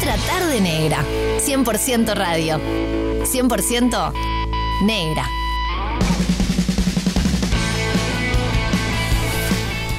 Otra 0.00 0.16
tarde 0.28 0.60
negra. 0.60 1.04
100% 1.44 2.14
radio. 2.14 2.60
100% 3.24 4.12
negra. 4.84 5.26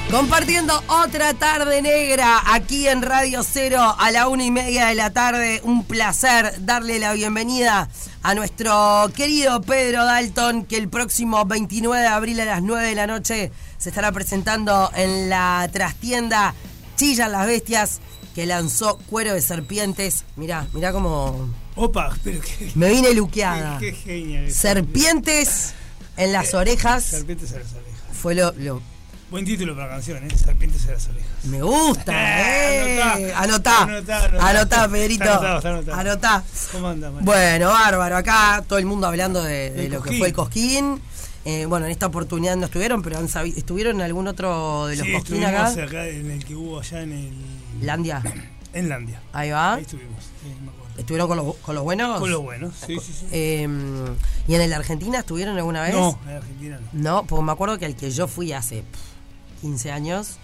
Compartiendo 0.10 0.82
otra 0.88 1.34
tarde 1.34 1.82
negra 1.82 2.42
aquí 2.46 2.88
en 2.88 3.02
Radio 3.02 3.44
Cero 3.44 3.94
a 4.00 4.10
la 4.12 4.30
una 4.30 4.46
y 4.46 4.52
media 4.52 4.88
de 4.88 4.96
la 4.96 5.12
tarde. 5.12 5.60
Un 5.66 5.84
placer 5.84 6.66
darle 6.66 6.98
la 7.00 7.12
bienvenida 7.12 7.90
a 8.24 8.34
nuestro 8.36 9.12
querido 9.14 9.62
Pedro 9.62 10.06
Dalton, 10.06 10.64
que 10.64 10.78
el 10.78 10.88
próximo 10.88 11.44
29 11.46 12.02
de 12.02 12.08
abril 12.08 12.40
a 12.40 12.46
las 12.46 12.62
9 12.62 12.88
de 12.88 12.96
la 12.96 13.06
noche 13.06 13.52
se 13.78 13.90
estará 13.90 14.14
presentando 14.14 14.90
en 14.96 15.30
la 15.30 15.70
trastienda 15.74 16.56
Chillan 16.96 17.32
las 17.32 17.48
Bestias, 17.48 18.02
que 18.40 18.46
lanzó 18.46 18.98
Cuero 19.10 19.34
de 19.34 19.42
Serpientes. 19.42 20.24
Mirá, 20.38 20.66
mirá 20.72 20.94
cómo. 20.94 21.50
Opa, 21.76 22.16
pero 22.24 22.40
qué. 22.40 22.72
Me 22.76 22.90
vine 22.90 23.14
luqueada. 23.14 23.78
Qué, 23.80 23.94
qué 23.94 24.50
Serpientes 24.50 25.74
en 26.16 26.32
las 26.32 26.54
orejas. 26.54 27.04
Serpientes 27.04 27.52
a 27.52 27.60
las 27.60 27.74
orejas. 27.74 28.00
Fue 28.14 28.36
lo, 28.36 28.54
lo- 28.54 28.82
Buen 29.30 29.44
título 29.44 29.76
para 29.76 29.88
la 29.88 29.94
canción, 29.96 30.24
¿eh? 30.24 30.30
Serpientes 30.38 30.88
a 30.88 30.92
las 30.92 31.08
orejas. 31.10 31.30
Me 31.44 31.62
gusta, 31.62 32.14
eh. 32.16 33.34
Anotá. 33.36 33.84
Anotá, 33.84 34.24
anotá. 34.24 34.50
Anotá, 34.50 34.88
Pedrito. 34.88 35.24
Está 35.26 35.50
anotado, 35.52 35.80
está. 35.82 36.00
Anotá. 36.00 36.44
¿Cómo 36.72 36.88
anda? 36.88 37.10
Bueno, 37.10 37.68
bárbaro. 37.68 38.16
Acá 38.16 38.64
todo 38.66 38.80
el 38.80 38.86
mundo 38.86 39.06
hablando 39.06 39.44
de, 39.44 39.90
lo 39.90 40.02
que 40.02 40.18
fue 40.18 40.28
el 40.30 40.34
Cosquín. 40.34 41.02
Eh, 41.44 41.66
bueno, 41.66 41.88
en 41.88 41.92
esta 41.92 42.06
oportunidad 42.06 42.56
no 42.56 42.68
estuvieron, 42.68 43.02
pero 43.02 43.18
han 43.18 43.26
estuvieron 43.26 43.98
en 43.98 44.02
algún 44.04 44.30
otro 44.30 44.88
de 44.88 44.96
los 44.96 45.06
sí, 45.06 45.12
Cosquín 45.12 45.44
acá 45.44 45.74
en 46.08 46.32
el 46.32 46.46
que 46.46 46.56
hubo 46.56 46.80
allá 46.80 47.02
en 47.02 47.12
el. 47.12 47.59
Landia. 47.82 48.22
En 48.72 48.88
Landia. 48.88 49.20
Ahí 49.34 49.50
va. 49.50 49.74
Ahí 49.74 49.82
estuvimos, 49.82 50.24
sí, 50.24 50.48
me 50.64 50.70
acuerdo. 50.70 51.00
¿Estuvieron 51.00 51.28
con 51.28 51.38
los, 51.38 51.56
con 51.56 51.74
los 51.74 51.84
buenos? 51.84 52.20
Con 52.20 52.30
lo 52.30 52.42
bueno, 52.44 52.72
sí, 52.86 53.00
sí, 53.00 53.14
sí. 53.22 53.26
Eh, 53.32 53.68
¿Y 54.48 54.54
en 54.54 54.62
el 54.62 54.72
Argentina 54.74 55.18
estuvieron 55.20 55.58
alguna 55.58 55.82
vez? 55.82 55.96
No, 55.96 56.20
en 56.28 56.36
Argentina 56.36 56.80
no. 56.94 57.02
No, 57.02 57.24
porque 57.26 57.44
me 57.46 57.52
acuerdo 57.52 57.80
que 57.80 57.86
al 57.88 57.96
que 57.96 58.12
yo 58.12 58.28
fui 58.28 58.54
hace 58.54 58.84
pff, 58.84 59.62
15 59.62 59.92
años, 59.92 60.38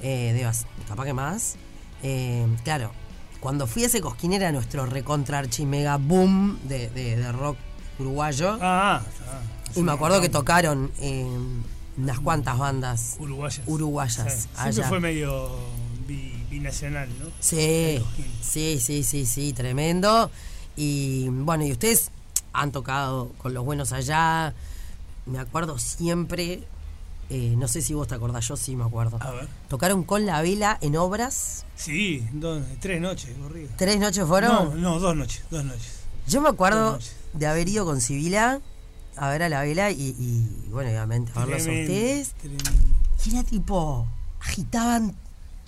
eh, 0.00 0.50
capaz 0.88 1.04
que 1.04 1.12
más, 1.12 1.56
eh, 2.02 2.46
claro, 2.64 2.92
cuando 3.40 3.66
fui 3.66 3.82
a 3.84 3.86
ese 3.88 4.00
cosquín 4.00 4.32
era 4.32 4.50
nuestro 4.52 4.86
recontra 4.86 5.38
archi 5.40 5.66
mega 5.66 5.98
boom 5.98 6.58
de, 6.64 6.88
de- 6.88 7.16
de 7.16 7.32
rock 7.32 7.58
uruguayo. 7.98 8.56
Ah, 8.62 9.02
ah. 9.28 9.40
y 9.76 9.82
me 9.82 9.92
acuerdo 9.92 10.22
que 10.22 10.30
tocaron 10.30 10.90
eh, 11.00 11.26
unas 11.98 12.20
cuantas 12.20 12.56
bandas 12.56 13.16
Uruguayas. 13.18 13.60
uruguayas 13.66 14.32
Sí. 14.32 14.40
Siempre 14.54 14.62
allá. 14.82 14.88
fue 14.88 15.00
medio 15.00 15.50
binacional, 16.50 17.08
¿no? 17.18 17.26
Sí, 17.40 18.02
sí, 18.42 18.78
sí, 18.80 19.02
sí, 19.04 19.24
sí, 19.26 19.52
tremendo. 19.52 20.30
Y 20.76 21.28
bueno, 21.28 21.64
y 21.64 21.72
ustedes 21.72 22.10
han 22.52 22.72
tocado 22.72 23.30
con 23.38 23.54
los 23.54 23.64
buenos 23.64 23.92
allá. 23.92 24.52
Me 25.26 25.38
acuerdo 25.38 25.78
siempre, 25.78 26.64
eh, 27.28 27.54
no 27.56 27.68
sé 27.68 27.82
si 27.82 27.94
vos 27.94 28.08
te 28.08 28.14
acordás, 28.14 28.46
yo 28.48 28.56
sí 28.56 28.74
me 28.76 28.84
acuerdo. 28.84 29.18
A 29.20 29.30
ver. 29.30 29.48
Tocaron 29.68 30.02
con 30.04 30.26
la 30.26 30.42
vela 30.42 30.78
en 30.80 30.96
obras. 30.96 31.64
Sí, 31.76 32.26
dos, 32.32 32.62
tres 32.80 33.00
noches, 33.00 33.30
corrido. 33.40 33.68
¿Tres 33.76 33.98
noches 34.00 34.18
No, 34.18 34.26
fueron? 34.26 34.82
no, 34.82 34.98
dos 34.98 35.14
noches, 35.16 35.42
dos 35.50 35.64
noches. 35.64 36.00
Yo 36.26 36.40
me 36.40 36.48
acuerdo 36.48 36.98
de 37.32 37.46
haber 37.46 37.68
ido 37.68 37.84
con 37.84 38.00
Sibila 38.00 38.60
a 39.16 39.28
ver 39.30 39.42
a 39.42 39.48
la 39.48 39.62
vela 39.62 39.90
y, 39.90 40.14
y, 40.18 40.68
bueno, 40.70 40.90
obviamente 40.90 41.32
a 41.34 41.44
verlos 41.44 41.66
a 41.66 41.70
ustedes. 41.70 42.32
tremendo. 42.40 42.70
Y 43.26 43.30
era 43.34 43.42
tipo, 43.44 44.06
agitaban. 44.40 45.14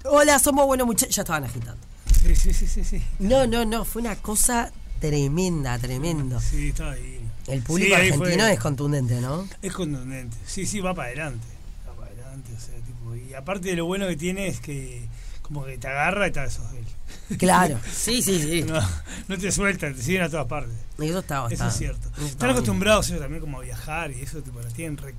Hola, 0.05 0.39
somos 0.39 0.67
buenos 0.67 0.87
muchachos. 0.87 1.15
Ya 1.15 1.23
estaban 1.23 1.45
agitando. 1.45 1.79
Sí, 2.25 2.35
sí, 2.35 2.53
sí, 2.53 2.67
sí, 2.67 2.85
sí. 2.85 3.03
No, 3.19 3.47
no, 3.47 3.65
no, 3.65 3.85
fue 3.85 4.03
una 4.03 4.17
cosa 4.17 4.73
tremenda, 5.01 5.79
tremendo. 5.79 6.41
Sí, 6.41 6.69
está 6.69 6.93
ahí. 6.93 7.21
El 7.47 7.63
público 7.63 7.89
Sí, 7.89 7.95
argentino 7.95 8.45
fue- 8.45 8.53
es 8.53 8.61
contundente, 8.61 9.21
¿no? 9.21 9.49
Es 9.61 9.73
contundente. 9.73 10.37
Sí, 10.47 10.67
sí, 10.67 10.81
va 10.81 10.95
para 10.95 11.09
adelante. 11.09 11.47
Va 11.89 11.95
para 11.95 12.11
adelante, 12.13 12.51
o 12.57 12.61
sea, 12.61 12.75
tipo, 12.85 13.15
y 13.17 13.35
aparte 13.35 13.69
de 13.71 13.77
lo 13.77 13.87
bueno 13.87 14.07
que 14.07 14.17
tiene 14.17 14.47
es 14.49 14.61
que 14.61 15.07
como 15.43 15.65
que 15.65 15.77
te 15.79 15.89
agarra 15.89 16.29
y 16.29 16.31
te 16.31 16.41
de 16.41 16.47
él. 16.47 17.37
Claro. 17.39 17.79
Sí, 17.93 18.23
sí, 18.23 18.41
sí. 18.41 18.63
No, 18.63 18.81
no 19.29 19.39
te 19.39 19.51
sueltan, 19.51 19.95
te 19.95 20.03
siguen 20.03 20.23
a 20.23 20.29
todas 20.29 20.47
partes. 20.47 20.75
Y 20.99 21.07
Eso 21.09 21.19
está 21.19 21.39
Eso 21.39 21.49
está- 21.49 21.69
es 21.69 21.77
cierto. 21.77 22.09
eso 22.09 22.21
está 22.21 22.27
Están 22.31 22.51
acostumbrados 22.51 23.09
ellos 23.09 23.21
también 23.21 23.41
como 23.41 23.59
a 23.59 23.63
viajar 23.63 24.11
y 24.13 24.21
eso 24.23 24.41
tipo 24.43 24.61
las 24.61 24.73
tienen 24.73 24.97
re 24.99 25.15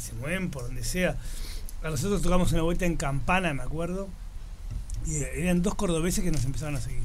se 0.00 0.12
mueven 0.14 0.50
por 0.50 0.64
donde 0.64 0.82
sea. 0.84 1.16
A 1.82 1.90
nosotros 1.90 2.22
tocamos 2.22 2.50
una 2.52 2.62
vuelta 2.62 2.86
en 2.86 2.96
Campana, 2.96 3.54
me 3.54 3.62
acuerdo, 3.62 4.08
y 5.06 5.16
eran 5.16 5.62
dos 5.62 5.74
cordobeses 5.74 6.22
que 6.22 6.30
nos 6.30 6.44
empezaron 6.44 6.76
a 6.76 6.80
seguir. 6.80 7.02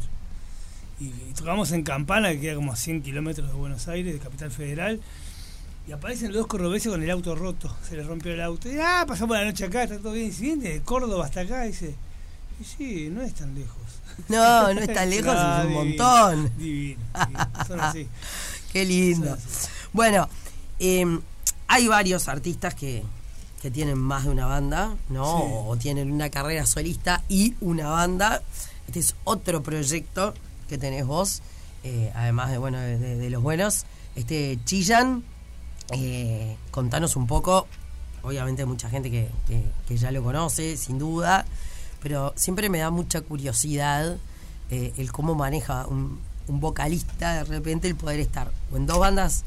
Y, 0.99 1.05
y 1.05 1.33
tocamos 1.35 1.71
en 1.71 1.83
Campana, 1.83 2.31
que 2.31 2.39
queda 2.39 2.55
como 2.55 2.71
a 2.71 2.75
100 2.75 3.01
kilómetros 3.01 3.47
de 3.47 3.53
Buenos 3.53 3.87
Aires, 3.87 4.13
de 4.13 4.19
Capital 4.19 4.51
Federal, 4.51 5.01
y 5.87 5.91
aparecen 5.91 6.29
los 6.29 6.37
dos 6.37 6.47
cordobeses 6.47 6.91
con 6.91 7.03
el 7.03 7.09
auto 7.09 7.35
roto. 7.35 7.75
Se 7.87 7.97
les 7.97 8.05
rompió 8.05 8.33
el 8.33 8.41
auto. 8.41 8.69
Y, 8.69 8.77
ah, 8.79 9.05
pasamos 9.07 9.37
la 9.37 9.45
noche 9.45 9.65
acá, 9.65 9.83
está 9.83 9.97
todo 9.97 10.13
bien. 10.13 10.27
Y 10.27 10.31
si 10.31 10.43
viene 10.43 10.69
de 10.69 10.81
Córdoba 10.81 11.25
hasta 11.25 11.41
acá, 11.41 11.63
dice, 11.63 11.95
y 12.59 12.63
sí, 12.63 13.09
no 13.09 13.21
es 13.21 13.33
tan 13.33 13.53
lejos. 13.53 13.77
No, 14.29 14.73
no 14.73 14.79
es 14.79 14.93
tan 14.93 15.09
lejos, 15.09 15.33
es 15.33 15.41
un 15.41 15.61
divino, 15.61 15.83
montón. 15.83 16.57
Divino, 16.57 17.01
divino. 17.13 17.49
Son 17.67 17.79
así. 17.81 18.07
Qué 18.71 18.85
lindo. 18.85 19.37
Bueno, 19.91 20.29
eh, 20.79 21.19
hay 21.67 21.87
varios 21.87 22.27
artistas 22.27 22.75
que, 22.75 23.03
que 23.63 23.71
tienen 23.71 23.97
más 23.97 24.25
de 24.25 24.29
una 24.29 24.45
banda, 24.45 24.93
¿no? 25.09 25.37
Sí. 25.39 25.43
O 25.67 25.75
tienen 25.77 26.11
una 26.11 26.29
carrera 26.29 26.65
solista 26.67 27.23
y 27.29 27.55
una 27.61 27.89
banda. 27.89 28.43
Este 28.87 28.99
es 28.99 29.15
otro 29.23 29.63
proyecto 29.63 30.33
que 30.69 30.77
tenés 30.77 31.05
vos, 31.07 31.41
eh, 31.85 32.11
además 32.13 32.51
de, 32.51 32.57
bueno, 32.59 32.77
de, 32.77 32.97
de 32.97 33.29
los 33.29 33.41
buenos. 33.41 33.85
Este 34.15 34.59
Chillan, 34.65 35.23
eh, 35.91 36.57
contanos 36.71 37.15
un 37.15 37.25
poco. 37.25 37.67
Obviamente 38.21 38.61
hay 38.63 38.67
mucha 38.67 38.89
gente 38.89 39.09
que, 39.09 39.29
que- 39.47 39.63
que 39.87 39.97
ya 39.97 40.11
lo 40.11 40.21
conoce, 40.23 40.75
sin 40.77 40.99
duda, 40.99 41.45
pero 42.01 42.33
siempre 42.35 42.69
me 42.69 42.79
da 42.79 42.89
mucha 42.89 43.21
curiosidad 43.21 44.17
eh, 44.71 44.93
el 44.97 45.11
cómo 45.13 45.35
maneja 45.35 45.87
un, 45.87 46.19
un 46.47 46.59
vocalista 46.59 47.33
de 47.35 47.43
repente 47.45 47.87
el 47.87 47.95
poder 47.95 48.19
estar 48.19 48.51
o 48.73 48.77
en 48.77 48.85
dos 48.85 48.99
bandas 48.99 49.43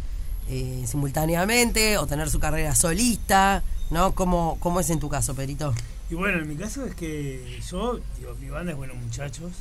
eh, 0.48 0.84
simultáneamente 0.86 1.98
o 1.98 2.06
tener 2.06 2.30
su 2.30 2.38
carrera 2.38 2.74
solista, 2.74 3.62
¿no? 3.90 4.14
¿Cómo, 4.14 4.58
¿Cómo 4.60 4.80
es 4.80 4.90
en 4.90 5.00
tu 5.00 5.08
caso, 5.08 5.34
Perito? 5.34 5.74
Y 6.10 6.14
bueno, 6.14 6.38
en 6.38 6.48
mi 6.48 6.56
caso 6.56 6.84
es 6.84 6.94
que 6.94 7.60
yo, 7.68 8.00
digo, 8.18 8.34
mi 8.40 8.48
banda 8.48 8.72
es 8.72 8.78
Buenos 8.78 8.96
Muchachos. 8.96 9.52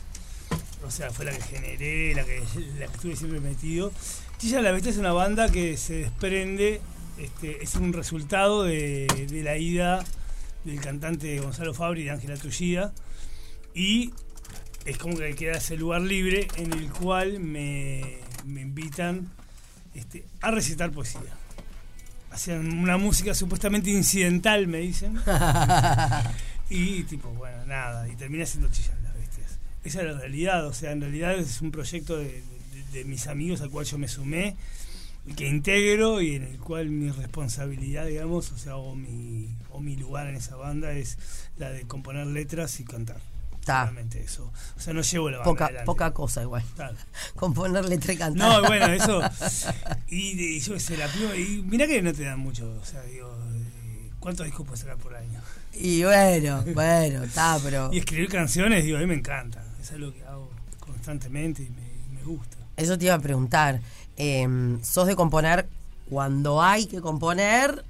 O 0.86 0.92
sea, 0.92 1.10
fue 1.10 1.26
la 1.26 1.32
que 1.32 1.42
generé, 1.42 2.14
la 2.14 2.24
que, 2.24 2.44
la 2.78 2.86
que 2.88 2.94
estuve 2.94 3.16
siempre 3.16 3.40
metido. 3.40 3.92
Chilla 4.38 4.62
la 4.62 4.72
Bestia 4.72 4.92
es 4.92 4.98
una 4.98 5.14
banda 5.14 5.50
que 5.50 5.78
se 5.78 5.96
desprende, 5.96 6.82
este, 7.18 7.64
es 7.64 7.76
un 7.76 7.94
resultado 7.94 8.64
de, 8.64 9.08
la 9.44 9.58
ida 9.58 10.04
del 10.64 10.80
cantante 10.82 11.40
Gonzalo 11.40 11.74
Fabri 11.74 12.02
y 12.02 12.06
de 12.06 12.12
Ángela 12.12 12.38
Tullida. 12.38 12.94
Y 13.74 14.14
es 14.86 14.98
como 14.98 15.18
que 15.18 15.34
queda 15.34 15.54
ese 15.54 15.78
lugar 15.78 16.02
libre 16.02 16.48
en 16.58 16.74
el 16.74 16.92
cual 16.92 17.40
me, 17.40 18.20
me 18.46 18.62
invitan 18.62 19.32
este, 19.96 20.26
a 20.42 20.52
recitar 20.52 20.92
poesía. 20.92 21.34
Hacían 22.36 22.78
una 22.80 22.98
música 22.98 23.34
supuestamente 23.34 23.90
incidental, 23.90 24.68
me 24.68 24.80
dicen. 24.80 25.18
Y 26.70 27.04
tipo, 27.04 27.30
bueno, 27.30 27.64
nada, 27.66 28.08
y 28.10 28.16
termina 28.16 28.44
siendo 28.46 28.70
Chillan 28.72 29.02
las 29.04 29.14
Bestias. 29.14 29.60
Esa 29.84 30.00
es 30.02 30.06
la 30.08 30.20
realidad, 30.20 30.66
o 30.66 30.74
sea, 30.74 30.92
en 30.94 31.02
realidad 31.02 31.36
es 31.38 31.62
un 31.62 31.70
proyecto 31.72 32.18
de, 32.18 32.26
de- 32.26 32.44
de 32.92 33.06
mis 33.06 33.28
amigos 33.28 33.62
al 33.62 33.70
cual 33.70 33.86
yo 33.86 33.98
me 34.00 34.08
sumé, 34.08 34.56
y 35.28 35.34
que 35.34 35.48
integro 35.48 36.22
y 36.22 36.36
en 36.36 36.44
el 36.44 36.58
cual 36.58 36.90
mi 36.90 37.12
responsabilidad, 37.12 38.08
digamos, 38.08 38.52
o 38.52 38.58
sea, 38.58 38.78
o 38.78 38.96
mi, 38.96 39.48
o 39.70 39.80
mi 39.80 39.96
lugar 39.96 40.26
en 40.28 40.36
esa 40.38 40.56
banda 40.56 40.92
es 40.94 41.18
la 41.58 41.70
de 41.70 41.84
componer 41.84 42.26
letras 42.28 42.80
y 42.80 42.84
cantar. 42.84 43.22
Solamente 43.66 44.22
eso. 44.24 44.52
O 44.78 44.80
sea, 44.80 44.94
no 44.94 45.02
llevo 45.02 45.30
la 45.30 45.38
banda 45.38 45.52
Poca, 45.52 45.66
adelante. 45.66 45.86
poca 45.86 46.12
cosa 46.14 46.42
igual. 46.42 46.64
Claro. 46.76 46.96
Componer 47.36 47.86
letra 47.86 48.14
y 48.14 48.18
cantar. 48.18 48.62
No, 48.62 48.68
bueno, 48.68 48.86
eso. 48.88 49.22
Y, 50.08 50.36
de- 50.36 50.60
yo 50.60 50.80
sé, 50.80 50.98
la. 50.98 51.08
Y 51.36 51.62
mirá 51.66 51.88
que 51.88 52.02
no 52.02 52.14
te 52.14 52.24
dan 52.24 52.40
mucho. 52.40 52.70
O 52.82 52.86
sea, 52.86 53.02
digo, 53.04 53.28
eh, 53.56 54.10
¿cuántos 54.20 54.46
discos 54.46 54.66
puedes 54.66 54.82
sacar 54.82 54.98
por 54.98 55.16
año? 55.16 55.40
Y 55.74 56.04
bueno, 56.04 56.64
bueno, 56.74 57.24
está, 57.24 57.60
pero... 57.64 57.90
Y 57.92 57.98
escribir 58.00 58.30
canciones, 58.30 58.84
digo, 58.86 58.98
a 58.98 59.02
mí 59.02 59.08
me 59.08 59.16
encanta. 59.16 59.62
Es 59.82 59.92
algo 59.92 60.14
que 60.14 60.24
hago 60.24 60.50
constantemente 60.80 61.64
y 61.64 61.70
me, 61.70 61.82
y 61.82 62.16
me 62.16 62.24
gusta. 62.24 62.58
Eso 62.78 62.98
te 62.98 63.06
iba 63.06 63.14
a 63.16 63.20
preguntar. 63.20 63.82
eh, 64.18 64.48
¿Sos 64.84 65.08
de 65.08 65.16
componer 65.16 65.68
cuando 66.10 66.62
hay 66.62 66.86
que 66.86 67.02
componer? 67.02 67.84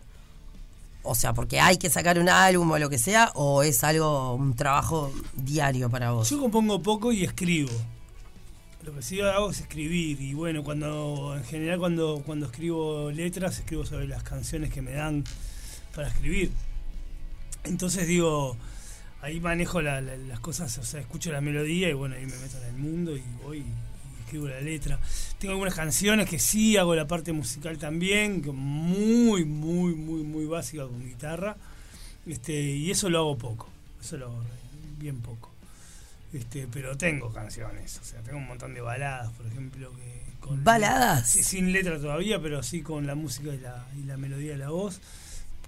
O 1.07 1.15
sea, 1.15 1.33
porque 1.33 1.59
hay 1.59 1.77
que 1.77 1.89
sacar 1.89 2.17
un 2.19 2.29
álbum 2.29 2.71
o 2.71 2.79
lo 2.79 2.89
que 2.89 2.97
sea, 2.97 3.31
o 3.35 3.63
es 3.63 3.83
algo, 3.83 4.33
un 4.33 4.55
trabajo 4.55 5.11
diario 5.35 5.89
para 5.89 6.11
vos. 6.11 6.29
Yo 6.29 6.39
compongo 6.39 6.81
poco 6.81 7.11
y 7.11 7.23
escribo. 7.23 7.71
Lo 8.83 8.93
que 8.93 9.01
sí 9.01 9.19
hago 9.21 9.49
es 9.51 9.59
escribir. 9.61 10.19
Y 10.21 10.33
bueno, 10.33 10.63
cuando 10.63 11.33
en 11.37 11.43
general 11.43 11.79
cuando, 11.79 12.21
cuando 12.25 12.45
escribo 12.47 13.11
letras, 13.11 13.57
escribo 13.59 13.85
sobre 13.85 14.07
las 14.07 14.23
canciones 14.23 14.71
que 14.73 14.81
me 14.81 14.91
dan 14.93 15.23
para 15.95 16.07
escribir. 16.07 16.51
Entonces 17.63 18.07
digo, 18.07 18.55
ahí 19.21 19.39
manejo 19.39 19.81
la- 19.81 20.01
la- 20.01 20.17
las 20.17 20.39
cosas, 20.39 20.77
o 20.77 20.83
sea, 20.83 20.99
escucho 20.99 21.31
la 21.31 21.41
melodía 21.41 21.89
y 21.89 21.93
bueno, 21.93 22.15
ahí 22.15 22.25
me 22.25 22.35
meto 22.37 22.57
en 22.59 22.63
el 22.65 22.73
mundo 22.77 23.15
y 23.17 23.23
voy 23.43 23.63
escribo 24.25 24.47
la 24.47 24.59
letra. 24.59 24.99
Tengo 25.39 25.53
algunas 25.53 25.75
canciones 25.75 26.29
que 26.29 26.39
sí 26.39 26.75
hago 26.77 26.95
la 26.95 27.07
parte 27.07 27.31
musical 27.31 27.77
también, 27.77 28.41
que 28.41 28.51
muy, 28.51 29.45
muy, 29.45 29.95
muy, 29.95 30.23
muy 30.23 30.45
básica 30.45 30.83
con 30.83 31.05
guitarra. 31.05 31.55
Este, 32.25 32.53
y 32.53 32.91
eso 32.91 33.09
lo 33.09 33.19
hago 33.19 33.37
poco, 33.37 33.69
eso 34.01 34.17
lo 34.17 34.25
hago 34.25 34.43
bien 34.97 35.21
poco. 35.21 35.51
Este, 36.33 36.67
pero 36.71 36.97
tengo 36.97 37.31
canciones, 37.31 37.97
o 38.01 38.03
sea, 38.03 38.19
tengo 38.21 38.39
un 38.39 38.47
montón 38.47 38.73
de 38.73 38.81
baladas, 38.81 39.31
por 39.33 39.45
ejemplo, 39.45 39.91
que 39.91 40.25
con 40.41 40.63
¿Baladas? 40.63 41.29
Sin 41.29 41.71
letra 41.71 41.97
todavía, 41.99 42.41
pero 42.41 42.61
sí 42.61 42.81
con 42.81 43.07
la 43.07 43.15
música 43.15 43.53
y 43.53 43.59
la, 43.59 43.87
y 43.97 44.03
la 44.03 44.17
melodía 44.17 44.51
de 44.51 44.57
la 44.57 44.69
voz, 44.69 44.99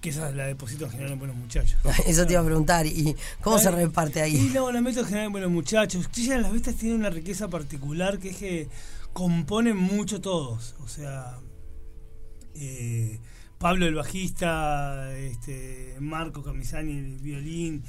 que 0.08 0.16
esa 0.16 0.32
la 0.32 0.46
deposito 0.48 0.86
en 0.86 0.92
general 0.92 1.14
en 1.14 1.20
Buenos 1.20 1.38
Muchachos. 1.38 1.78
Eso 2.08 2.26
te 2.26 2.34
iba 2.34 2.42
a 2.42 2.46
preguntar. 2.46 2.86
¿Y 2.86 3.16
cómo 3.42 3.60
se 3.60 3.72
reparte 3.72 4.20
Y 4.20 4.22
ahí? 4.22 4.52
no, 4.54 4.72
la 4.72 4.82
meto 4.82 5.02
en 5.02 5.06
general 5.06 5.26
en 5.28 5.32
Buenos 5.34 5.52
Muchachos. 5.52 6.10
Chilla 6.12 6.36
en 6.36 6.44
las 6.44 6.52
Vistas 6.54 6.76
tiene 6.76 6.96
una 6.96 7.10
riqueza 7.10 7.48
particular 7.50 8.20
que 8.20 8.30
es 8.30 8.38
que 8.38 8.70
componen 9.14 9.76
mucho 9.78 10.22
todos. 10.22 10.76
O 10.84 10.88
sea, 10.88 11.38
eh, 12.56 13.20
Pablo 13.58 13.86
el 13.86 13.96
bajista, 13.96 15.16
este, 15.18 15.96
Marco 16.00 16.44
Camisani 16.44 16.98
el 16.98 17.18
violín, 17.18 17.84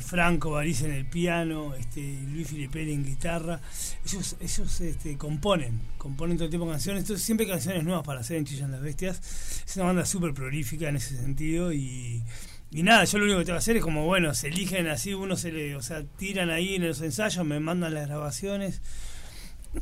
Franco 0.00 0.52
Bariz 0.52 0.82
en 0.82 0.92
el 0.92 1.06
piano, 1.06 1.74
este, 1.74 2.00
Luis 2.30 2.48
Filipelli 2.48 2.92
en 2.92 3.04
guitarra. 3.04 3.60
Ellos, 4.06 4.36
ellos 4.40 4.80
este, 4.80 5.16
componen, 5.18 5.80
componen 5.98 6.36
todo 6.36 6.46
el 6.46 6.50
tiempo 6.50 6.68
canciones. 6.68 7.02
Entonces 7.02 7.24
siempre 7.24 7.46
canciones 7.46 7.84
nuevas 7.84 8.04
para 8.04 8.20
hacer 8.20 8.38
en 8.38 8.46
Chillan 8.46 8.70
las 8.70 8.80
Bestias. 8.80 9.20
Es 9.66 9.76
una 9.76 9.86
banda 9.86 10.06
súper 10.06 10.32
prolífica 10.32 10.88
en 10.88 10.96
ese 10.96 11.16
sentido 11.16 11.72
y, 11.72 12.22
y 12.70 12.82
nada, 12.82 13.04
yo 13.04 13.18
lo 13.18 13.24
único 13.24 13.38
que 13.40 13.44
tengo 13.44 13.56
que 13.56 13.58
hacer 13.58 13.76
es 13.76 13.82
como, 13.82 14.06
bueno, 14.06 14.34
se 14.34 14.48
eligen 14.48 14.86
así, 14.88 15.12
uno 15.12 15.36
se 15.36 15.52
le, 15.52 15.76
o 15.76 15.82
sea, 15.82 16.02
tiran 16.02 16.50
ahí 16.50 16.76
en 16.76 16.88
los 16.88 17.00
ensayos, 17.02 17.44
me 17.44 17.60
mandan 17.60 17.94
las 17.94 18.08
grabaciones, 18.08 18.80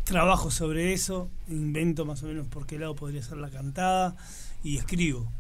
trabajo 0.05 0.51
sobre 0.51 0.93
eso, 0.93 1.31
invento 1.49 2.05
más 2.05 2.23
o 2.23 2.27
menos 2.27 2.49
por 2.49 2.67
qué 2.67 2.79
lado 2.79 2.95
podría 2.97 3.23
ser 3.23 3.39
la 3.39 3.51
cantada 3.51 4.17
y 4.65 4.79
escribo. 4.79 5.31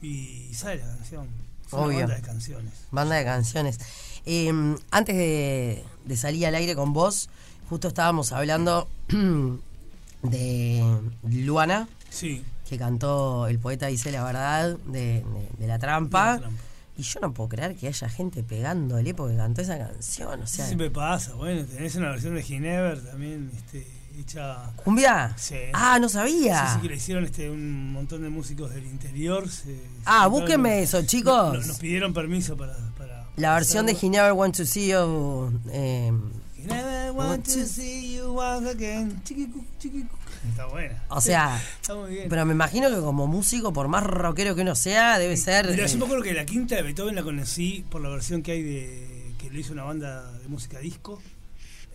Y 0.00 0.54
sale 0.54 0.80
la 0.80 0.96
canción. 0.96 1.47
Obvio. 1.70 2.00
banda 2.00 2.14
de 2.16 2.22
canciones. 2.22 2.72
Banda 2.90 3.14
de 3.16 3.24
canciones. 3.24 3.78
Eh, 4.26 4.52
antes 4.90 5.16
de, 5.16 5.84
de 6.04 6.16
salir 6.16 6.46
al 6.46 6.54
aire 6.54 6.74
con 6.74 6.92
vos, 6.92 7.28
justo 7.68 7.88
estábamos 7.88 8.32
hablando 8.32 8.88
de 10.22 10.84
Luana, 11.22 11.88
Sí. 12.10 12.42
que 12.68 12.78
cantó 12.78 13.46
El 13.48 13.58
poeta 13.58 13.86
dice 13.86 14.10
la 14.12 14.24
verdad 14.24 14.76
de, 14.86 15.00
de- 15.24 15.24
de 15.58 15.66
la 15.66 15.78
trampa. 15.78 16.32
La 16.34 16.38
Trampa. 16.40 16.62
Y 16.96 17.02
yo 17.02 17.20
no 17.20 17.32
puedo 17.32 17.48
creer 17.48 17.76
que 17.76 17.86
haya 17.86 18.08
gente 18.08 18.42
pegándole 18.42 19.14
porque 19.14 19.36
cantó 19.36 19.62
esa 19.62 19.78
canción. 19.78 20.42
O 20.42 20.46
sea, 20.48 20.66
siempre 20.66 20.90
pasa, 20.90 21.32
bueno, 21.34 21.64
tenés 21.64 21.94
una 21.94 22.10
versión 22.10 22.34
de 22.34 22.42
Ginever 22.42 23.00
también, 23.04 23.52
este, 23.56 23.86
hecha... 24.22 24.56
¿cumbia? 24.76 25.34
Sí. 25.36 25.56
Ah, 25.72 25.98
no 26.00 26.08
Sí, 26.08 26.14
sabía. 26.14 26.74
sí, 26.74 26.80
que 26.82 26.88
le 26.88 26.96
hicieron 26.96 27.24
este, 27.24 27.48
un 27.50 27.92
montón 27.92 28.22
de 28.22 28.28
músicos 28.30 28.72
del 28.74 28.84
interior. 28.86 29.48
se- 29.48 29.62
se 29.64 29.76
Ah, 30.04 30.22
juntaron, 30.24 30.32
búsquenme 30.32 30.82
eso, 30.82 31.02
chicos. 31.02 31.54
Nos, 31.54 31.66
nos 31.66 31.78
pidieron 31.78 32.12
permiso 32.12 32.56
para... 32.56 32.74
para 32.96 33.26
La 33.36 33.54
versión 33.54 33.86
de. 33.86 33.96
He 34.00 34.08
Never 34.08 34.32
Want 34.32 34.56
to 34.56 34.64
See 34.66 34.88
You. 34.88 35.52
eh, 35.70 36.12
I 36.60 36.66
never 36.66 37.12
want 37.12 37.44
to 37.46 37.64
see 37.64 38.16
you 38.16 38.36
once 38.36 38.68
again. 38.68 39.22
Chiquicuc, 39.24 39.64
chiquicuc. 39.78 40.18
Está 40.50 40.66
buena. 40.66 41.02
o 41.08 41.20
sea, 41.20 41.60
Está 41.80 41.94
muy 41.94 42.10
bien. 42.10 42.28
pero 42.28 42.44
me 42.46 42.52
imagino 42.52 42.88
que 42.90 42.96
como 43.00 43.26
músico, 43.26 43.72
por 43.72 43.88
más 43.88 44.04
rockero 44.04 44.54
que 44.54 44.62
uno 44.62 44.74
sea, 44.74 45.18
debe 45.18 45.36
ser. 45.36 45.68
Mira, 45.70 45.84
eh, 45.84 45.88
yo 45.88 45.98
me 45.98 46.04
acuerdo 46.04 46.22
que 46.24 46.34
la 46.34 46.44
quinta 46.46 46.74
de 46.76 46.82
Beethoven 46.82 47.14
la 47.14 47.22
conocí 47.22 47.84
por 47.90 48.00
la 48.00 48.08
versión 48.08 48.42
que 48.42 48.52
hay 48.52 48.62
de 48.62 49.34
que 49.38 49.50
lo 49.50 49.58
hizo 49.58 49.72
una 49.72 49.84
banda 49.84 50.30
de 50.32 50.48
música 50.48 50.78
disco 50.80 51.20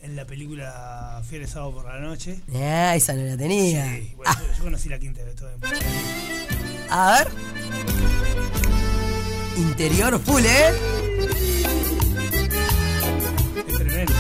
en 0.03 0.15
la 0.15 0.25
película 0.25 1.21
Fieles 1.27 1.49
Sábado 1.51 1.73
por 1.73 1.85
la 1.85 1.99
Noche. 1.99 2.39
Ah, 2.55 2.95
esa 2.95 3.13
no 3.13 3.23
la 3.23 3.37
tenía. 3.37 3.85
Sí, 3.95 4.13
bueno, 4.15 4.31
yo, 4.39 4.53
yo 4.57 4.63
conocí 4.63 4.89
la 4.89 4.99
quinta 4.99 5.19
de 5.21 5.25
Beethoven. 5.27 5.59
A 6.89 7.11
ver. 7.19 7.27
Interior 9.57 10.19
full, 10.19 10.43
¿eh? 10.45 10.69
Es 13.67 13.75
tremendo. 13.77 14.13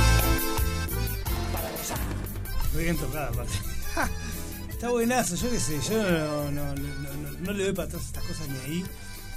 Muy 2.73 2.83
bien 2.83 2.97
tocada, 2.97 3.27
aparte. 3.29 3.53
Está 4.69 4.89
buenazo, 4.89 5.35
yo 5.35 5.49
qué 5.49 5.59
sé, 5.59 5.79
yo 5.89 6.01
no, 6.01 6.51
no, 6.51 6.75
no, 6.75 7.13
no- 7.13 7.31
no 7.39 7.51
le 7.53 7.63
doy 7.65 7.73
para 7.73 7.87
atrás 7.87 8.03
estas 8.05 8.23
cosas 8.23 8.47
ni 8.49 8.57
ahí. 8.59 8.85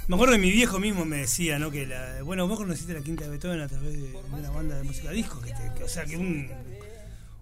Me 0.07 0.15
acuerdo 0.15 0.33
que 0.35 0.39
mi 0.39 0.51
viejo 0.51 0.79
mismo 0.79 1.03
me 1.05 1.17
decía, 1.17 1.59
¿no? 1.59 1.69
Que 1.69 1.85
la, 1.85 2.21
bueno, 2.23 2.47
vos 2.47 2.57
conociste 2.57 2.93
la 2.93 3.01
quinta 3.01 3.25
de 3.25 3.29
Beethoven 3.31 3.59
a 3.61 3.67
través 3.67 3.93
de, 3.93 4.15
una 4.31 4.49
banda 4.51 4.75
de 4.77 4.83
música 4.83 5.11
disco, 5.11 5.41
que, 5.41 5.51
te- 5.51 5.73
que- 5.75 5.83
o 5.83 5.89
sea, 5.89 6.05
que 6.05 6.15
un, 6.15 6.49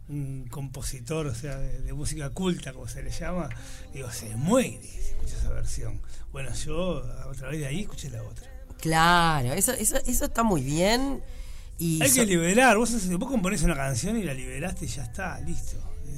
un 0.09 0.47
compositor, 0.49 1.27
o 1.27 1.35
sea, 1.35 1.57
de, 1.57 1.81
de 1.81 1.93
música 1.93 2.29
culta, 2.31 2.73
como 2.73 2.87
se 2.87 3.03
le 3.03 3.11
llama, 3.11 3.49
digo, 3.93 4.11
se 4.11 4.35
muere 4.35 4.79
si 4.81 5.09
escucha 5.11 5.37
esa 5.37 5.49
versión. 5.49 6.01
Bueno, 6.31 6.51
yo 6.55 7.03
a 7.03 7.31
través 7.33 7.59
de 7.59 7.67
ahí 7.67 7.81
escuché 7.81 8.09
la 8.09 8.23
otra. 8.23 8.49
Claro, 8.81 9.53
eso, 9.53 9.71
eso, 9.73 9.97
eso 10.05 10.25
está 10.25 10.41
muy 10.43 10.61
bien. 10.63 11.21
Y 11.77 12.01
Hay 12.01 12.09
so- 12.09 12.15
que 12.15 12.25
liberar, 12.25 12.77
vos, 12.77 12.91
vos 13.19 13.29
componés 13.29 13.61
una 13.61 13.75
canción 13.75 14.17
y 14.17 14.23
la 14.23 14.33
liberaste 14.33 14.85
y 14.85 14.87
ya 14.87 15.03
está, 15.03 15.39
listo. 15.41 15.77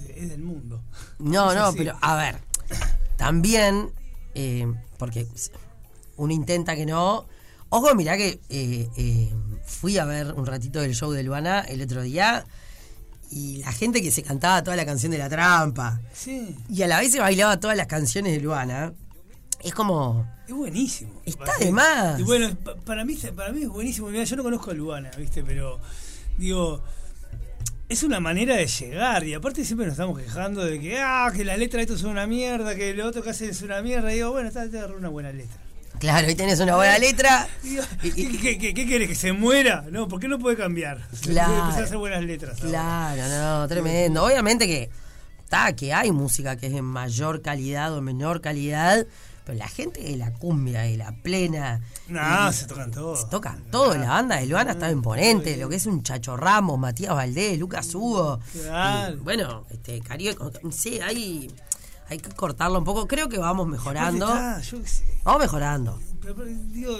Es, 0.09 0.17
es 0.23 0.29
del 0.29 0.41
mundo. 0.43 0.81
No, 1.19 1.53
no, 1.53 1.73
pero 1.73 1.97
a 2.01 2.15
ver, 2.15 2.35
también, 3.17 3.91
eh, 4.33 4.65
porque 4.97 5.27
uno 6.17 6.33
intenta 6.33 6.75
que 6.75 6.85
no. 6.85 7.25
Ojo, 7.69 7.93
mirá 7.95 8.15
que 8.17 8.39
eh, 8.49 8.89
eh, 8.97 9.33
fui 9.65 9.97
a 9.97 10.05
ver 10.05 10.33
un 10.33 10.45
ratito 10.45 10.79
del 10.81 10.93
show 10.95 11.11
de 11.11 11.23
Luana 11.23 11.61
el 11.61 11.81
otro 11.81 12.01
día 12.01 12.45
y 13.29 13.57
la 13.57 13.71
gente 13.73 14.01
que 14.01 14.09
se 14.11 14.23
cantaba 14.23 14.63
toda 14.63 14.77
la 14.77 14.85
canción 14.85 15.11
de 15.11 15.17
la 15.17 15.27
trampa 15.27 15.99
Sí, 16.13 16.55
y 16.69 16.81
a 16.83 16.87
la 16.87 16.99
vez 16.99 17.11
se 17.11 17.19
bailaba 17.19 17.59
todas 17.59 17.75
las 17.75 17.87
canciones 17.87 18.31
de 18.33 18.39
Luana, 18.39 18.93
es 19.61 19.73
como. 19.73 20.25
es 20.47 20.53
buenísimo. 20.53 21.21
Está 21.25 21.51
de 21.59 21.71
más. 21.73 22.19
Y 22.19 22.23
bueno, 22.23 22.55
pa- 22.55 22.75
para 22.77 23.03
mí, 23.03 23.15
para 23.35 23.51
mí 23.51 23.63
es 23.63 23.69
buenísimo. 23.69 24.07
Mirá, 24.09 24.23
yo 24.23 24.35
no 24.37 24.43
conozco 24.43 24.71
a 24.71 24.73
Luana, 24.73 25.11
¿viste? 25.17 25.43
Pero, 25.43 25.79
digo, 26.37 26.81
es 27.89 28.03
una 28.03 28.19
manera 28.21 28.55
de 28.55 28.65
llegar. 28.67 29.25
Y 29.25 29.33
aparte 29.33 29.65
siempre 29.65 29.87
nos 29.87 29.93
estamos 29.95 30.17
quejando 30.17 30.63
de 30.63 30.79
que, 30.79 30.97
ah, 30.99 31.29
que 31.35 31.43
la 31.43 31.57
letra 31.57 31.77
de 31.79 31.83
esto 31.83 31.95
es 31.95 32.03
una 32.03 32.27
mierda, 32.27 32.75
que 32.75 32.93
lo 32.93 33.05
otro 33.07 33.23
que 33.23 33.31
hacen 33.31 33.49
es 33.49 33.61
una 33.61 33.81
mierda. 33.81 34.09
Y 34.11 34.15
digo, 34.15 34.31
bueno, 34.31 34.47
está, 34.47 34.61
agarré 34.61 34.95
una 34.95 35.09
buena 35.09 35.33
letra. 35.33 35.57
Claro, 35.99 36.27
ahí 36.27 36.35
tenés 36.35 36.59
una 36.59 36.75
buena 36.75 36.97
letra. 36.99 37.47
Y- 37.63 38.21
y- 38.21 38.37
¿qué, 38.37 38.57
qué, 38.57 38.73
querés? 38.87 39.09
¿Que 39.09 39.15
se 39.15 39.33
muera? 39.33 39.83
No, 39.91 40.07
¿por 40.07 40.19
qué 40.19 40.27
no 40.27 40.39
puede 40.39 40.55
cambiar? 40.57 41.07
Claro. 41.21 41.47
Puede 41.49 41.59
empezar 41.61 41.81
a 41.81 41.85
hacer 41.85 41.97
buenas 41.97 42.23
letras. 42.23 42.57
ahora. 42.59 42.69
Claro, 42.69 43.61
no, 43.61 43.67
tremendo. 43.67 44.23
Obviamente 44.23 44.67
que 44.67 44.89
está, 45.43 45.73
que 45.75 45.93
hay 45.93 46.11
música 46.11 46.55
que 46.55 46.67
es 46.67 46.73
de 46.73 46.81
mayor 46.81 47.41
calidad 47.41 47.93
o 47.93 48.01
menor 48.01 48.41
calidad, 48.41 49.05
pero 49.45 49.57
la 49.57 49.67
gente 49.67 50.01
de 50.01 50.17
la 50.17 50.33
cumbia, 50.33 50.81
de 50.81 50.97
la 50.97 51.13
plena, 51.13 51.79
No, 52.09 52.51
se 52.51 52.65
tocan 52.67 52.91
todos. 52.91 53.21
se 53.21 53.27
tocan 53.27 53.63
todo. 53.71 53.95
La 53.95 54.09
banda 54.09 54.35
de 54.37 54.45
Luana 54.45 54.71
está 54.73 54.91
imponente, 54.91 55.55
lo 55.57 55.69
que 55.69 55.77
es 55.77 55.85
un 55.85 56.03
Chacho 56.03 56.35
Ramos, 56.35 56.77
Matías 56.77 57.13
Valdés, 57.15 57.57
Lucas 57.57 57.93
Hugo. 57.95 58.39
Claro. 58.53 59.13
Y, 59.15 59.17
bueno, 59.19 59.65
este, 59.71 60.01
Caribe, 60.01 60.35
sí, 60.71 60.99
hay, 60.99 61.49
hay 62.09 62.17
que 62.19 62.29
cortarlo 62.29 62.79
un 62.79 62.85
poco. 62.85 63.07
Creo 63.07 63.29
que 63.29 63.37
vamos 63.37 63.67
mejorando. 63.67 64.25
Aparte 64.27 64.59
está, 64.61 64.71
yo 64.77 64.81
qué 64.83 64.87
sé. 64.89 65.05
Vamos 65.23 65.41
mejorando. 65.41 65.99
Pero, 66.21 66.35
pero, 66.35 66.47
digo, 66.69 66.97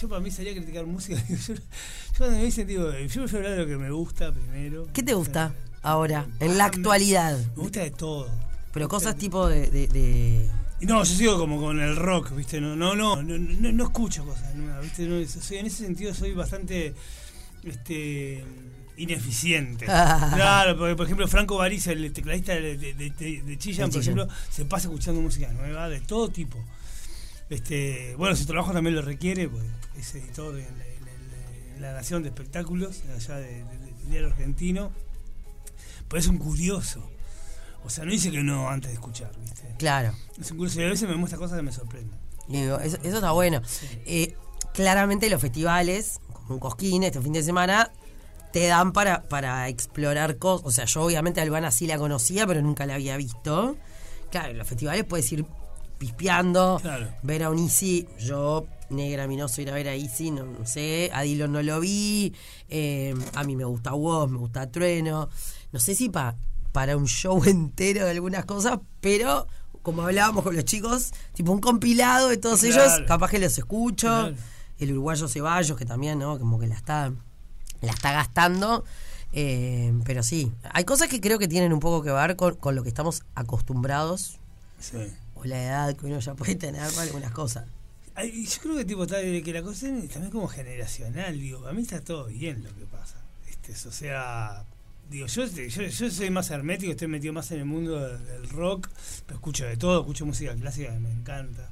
yo 0.00 0.08
para 0.08 0.20
mí 0.20 0.30
salía 0.30 0.52
a 0.52 0.54
criticar 0.56 0.86
música. 0.86 1.20
Digo, 1.28 1.40
yo, 1.46 1.54
yo 1.54 1.60
cuando 2.18 2.36
me 2.36 2.44
dicen, 2.44 2.66
digo, 2.66 2.90
yo 2.92 3.22
voy 3.22 3.30
a 3.32 3.36
hablar 3.36 3.52
de 3.52 3.56
lo 3.58 3.66
que 3.66 3.76
me 3.76 3.90
gusta 3.90 4.32
primero. 4.32 4.86
¿Qué 4.92 5.02
te 5.02 5.14
gusta 5.14 5.54
ahora, 5.82 6.26
en 6.40 6.58
la 6.58 6.66
actualidad? 6.66 7.38
Me 7.56 7.62
gusta 7.62 7.80
de 7.80 7.90
todo. 7.90 8.28
Pero 8.72 8.88
cosas 8.88 9.16
tipo 9.16 9.48
de- 9.48 9.68
de- 9.70 10.50
no, 10.82 11.04
yo 11.04 11.14
sigo 11.14 11.36
como 11.38 11.60
con 11.60 11.78
el 11.80 11.94
rock, 11.96 12.30
¿viste? 12.34 12.58
No, 12.60 12.74
no, 12.74 12.94
no, 12.94 13.22
no, 13.22 13.36
no, 13.38 13.72
no 13.72 13.84
escucho 13.84 14.24
cosas 14.24 14.54
nuevas, 14.54 14.82
¿viste? 14.82 15.06
No, 15.06 15.26
soy, 15.28 15.58
en 15.58 15.66
ese 15.66 15.84
sentido 15.84 16.14
soy 16.14 16.32
bastante 16.32 16.94
este 17.64 18.44
ineficiente. 19.02 19.84
claro, 19.86 20.76
porque 20.78 20.94
por 20.96 21.06
ejemplo 21.06 21.26
Franco 21.28 21.56
Bariz, 21.56 21.86
el 21.88 22.12
tecladista 22.12 22.52
de, 22.54 22.76
de, 22.76 23.56
por 23.90 24.00
ejemplo, 24.00 24.28
se 24.50 24.64
pasa 24.64 24.88
escuchando 24.88 25.20
música 25.20 25.52
nueva 25.52 25.88
de 25.88 26.00
todo 26.00 26.28
tipo. 26.28 26.58
Este, 27.48 28.14
bueno, 28.16 28.36
su 28.36 28.46
trabajo 28.46 28.72
también 28.72 28.94
lo 28.94 29.02
requiere, 29.02 29.48
pues 29.48 29.64
es 29.98 30.14
editor 30.14 30.56
en 30.56 30.78
la, 30.78 30.84
en 30.86 31.04
la- 31.04 31.74
en 31.76 31.82
la 31.82 31.92
Nación 31.94 32.22
de 32.22 32.28
Espectáculos, 32.28 33.02
allá 33.16 33.36
de, 33.36 33.64
de- 33.64 33.78
del 33.78 34.10
diario 34.10 34.28
argentino. 34.28 34.92
Pero 36.08 36.20
es 36.20 36.26
un 36.28 36.38
curioso. 36.38 37.08
O 37.84 37.90
sea, 37.90 38.04
no 38.04 38.10
dice 38.12 38.30
que 38.30 38.42
no 38.42 38.68
antes 38.68 38.90
de 38.90 38.94
escuchar, 38.94 39.32
¿viste? 39.40 39.74
Claro. 39.78 40.14
Es 40.40 40.50
un 40.50 40.58
curioso 40.58 40.80
y 40.80 40.84
a 40.84 40.88
veces 40.90 41.08
me 41.08 41.16
muestra 41.16 41.38
cosas 41.38 41.56
que 41.56 41.62
me 41.62 41.72
sorprenden. 41.72 42.18
Digo, 42.48 42.78
eso, 42.80 42.98
eso 43.02 43.16
está 43.16 43.30
bueno. 43.32 43.62
Eh, 44.06 44.36
claramente 44.74 45.30
los 45.30 45.40
festivales, 45.40 46.20
como 46.32 46.54
un 46.54 46.60
cosquín 46.60 47.02
este 47.04 47.20
fin 47.20 47.32
de 47.32 47.42
semana, 47.42 47.90
te 48.52 48.66
dan 48.66 48.92
para, 48.92 49.22
para 49.22 49.68
explorar 49.68 50.38
cosas. 50.38 50.66
O 50.66 50.70
sea, 50.70 50.84
yo 50.86 51.02
obviamente 51.02 51.40
a 51.40 51.44
Albana 51.44 51.70
sí 51.70 51.86
la 51.86 51.98
conocía, 51.98 52.46
pero 52.46 52.60
nunca 52.62 52.86
la 52.86 52.94
había 52.94 53.16
visto. 53.16 53.76
Claro, 54.30 54.50
en 54.50 54.58
los 54.58 54.66
festivales 54.66 55.04
puedes 55.04 55.30
ir 55.32 55.44
pispeando. 55.98 56.78
Claro. 56.82 57.08
Ver 57.22 57.42
a 57.44 57.50
un 57.50 57.58
Easy, 57.58 58.06
yo, 58.18 58.66
negra, 58.90 59.26
minoso, 59.26 59.60
ir 59.60 59.70
a 59.70 59.74
ver 59.74 59.88
a 59.88 59.94
Easy, 59.94 60.30
no, 60.30 60.44
no 60.46 60.66
sé. 60.66 61.10
A 61.12 61.22
Dillon 61.22 61.52
no 61.52 61.62
lo 61.62 61.80
vi. 61.80 62.34
eh, 62.68 63.14
a 63.34 63.44
mí 63.44 63.56
me 63.56 63.64
gusta 63.64 63.94
Woz, 63.94 64.30
me 64.30 64.38
gusta 64.38 64.70
Trueno. 64.70 65.28
No 65.72 65.80
sé 65.80 65.94
si 65.94 66.08
pa- 66.08 66.36
para 66.72 66.96
un 66.96 67.06
show 67.06 67.42
entero 67.46 68.04
de 68.04 68.10
algunas 68.12 68.44
cosas, 68.44 68.78
pero 69.00 69.46
como 69.82 70.02
hablábamos 70.02 70.44
con 70.44 70.54
los 70.54 70.64
chicos, 70.64 71.10
tipo 71.32 71.52
un 71.52 71.60
compilado 71.60 72.28
de 72.28 72.36
todos 72.36 72.60
Claro. 72.60 72.82
ellos, 72.84 73.00
capaz 73.06 73.30
que 73.30 73.38
los 73.38 73.56
escucho. 73.56 74.06
Claro. 74.08 74.34
El 74.78 74.92
uruguayo 74.92 75.28
Ceballos, 75.28 75.76
que 75.76 75.84
también, 75.84 76.18
¿no? 76.18 76.38
Como 76.38 76.58
que 76.58 76.66
la 76.66 76.74
está, 76.74 77.12
la 77.80 77.92
está 77.92 78.12
gastando. 78.12 78.84
Eh, 79.32 79.92
pero 80.04 80.22
sí, 80.24 80.50
hay 80.72 80.84
cosas 80.84 81.08
que 81.08 81.20
creo 81.20 81.38
que 81.38 81.46
tienen 81.46 81.72
un 81.72 81.78
poco 81.80 82.02
que 82.02 82.10
ver 82.10 82.34
con, 82.36 82.56
con 82.56 82.74
lo 82.74 82.82
que 82.82 82.88
estamos 82.88 83.22
acostumbrados 83.36 84.38
Sí. 84.80 84.96
o 85.34 85.44
la 85.44 85.62
edad 85.62 85.94
que 85.96 86.06
uno 86.06 86.18
ya 86.18 86.34
puede 86.34 86.54
tener 86.56 86.88
para 86.90 87.02
algunas 87.02 87.30
cosas. 87.32 87.66
Ay, 88.16 88.44
Yo 88.46 88.60
creo 88.62 88.76
que 88.78 88.84
tipo 88.84 89.04
está 89.04 89.18
de 89.18 89.42
que 89.42 89.52
la 89.52 89.62
cosa 89.62 89.88
es 89.88 90.08
también 90.10 90.32
como 90.32 90.48
generacional, 90.48 91.38
digo, 91.38 91.66
a 91.68 91.72
mí 91.72 91.82
está 91.82 92.00
todo 92.00 92.26
bien 92.26 92.64
lo 92.64 92.74
que 92.74 92.84
pasa. 92.86 93.16
Este, 93.48 93.72
es, 93.72 93.86
o 93.86 93.92
sea, 93.92 94.64
digo, 95.10 95.26
yo, 95.28 95.46
yo, 95.46 95.82
yo 95.84 96.10
soy 96.10 96.30
más 96.30 96.50
hermético, 96.50 96.90
estoy 96.90 97.08
metido 97.08 97.32
más 97.32 97.50
en 97.52 97.58
el 97.60 97.66
mundo 97.66 98.00
del, 98.00 98.24
del 98.26 98.48
rock, 98.50 98.88
pero 99.26 99.36
escucho 99.38 99.64
de 99.64 99.76
todo, 99.76 100.00
escucho 100.00 100.26
música 100.26 100.54
clásica 100.56 100.92
que 100.92 100.98
me 100.98 101.12
encanta. 101.12 101.70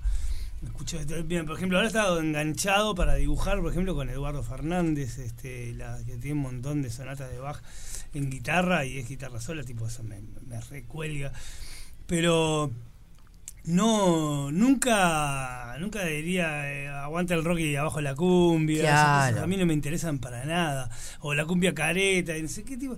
Escucho. 0.65 0.99
Bien, 1.25 1.47
por 1.47 1.57
ejemplo, 1.57 1.79
ahora 1.79 1.87
he 1.87 1.91
estado 1.91 2.21
enganchado 2.21 2.95
para 2.95 3.15
dibujar, 3.15 3.61
por 3.61 3.71
ejemplo, 3.71 3.95
con 3.95 4.11
Eduardo 4.11 4.43
Fernández, 4.43 5.19
este, 5.19 5.73
la, 5.75 5.99
que 6.05 6.17
tiene 6.17 6.33
un 6.33 6.43
montón 6.43 6.83
de 6.83 6.91
sonatas 6.91 7.31
de 7.31 7.39
Bach 7.39 7.61
en 8.15 8.29
guitarra 8.31 8.85
y 8.85 8.99
es 8.99 9.09
guitarra 9.09 9.41
sola, 9.41 9.63
tipo 9.63 9.87
eso 9.87 10.03
me, 10.03 10.21
me 10.47 10.61
recuelga. 10.61 11.33
Pero 12.07 12.73
no, 13.65 14.51
nunca, 14.51 15.77
nunca 15.79 16.05
diría 16.07 16.73
eh, 16.73 16.89
aguanta 16.89 17.35
el 17.35 17.45
rock 17.45 17.59
y 17.61 17.77
abajo 17.77 18.01
la 18.01 18.15
cumbia. 18.15 18.79
esas 18.79 18.91
Claro. 18.91 19.31
cosas 19.33 19.45
a 19.45 19.47
mí 19.47 19.57
no 19.59 19.67
me 19.67 19.75
interesan 19.75 20.19
para 20.19 20.45
nada. 20.45 20.91
O 21.21 21.35
la 21.35 21.45
cumbia 21.45 21.75
careta, 21.75 22.37
y 22.37 22.43
no 22.43 22.49
sé 22.49 22.65
qué 22.65 22.77
tipo. 22.77 22.97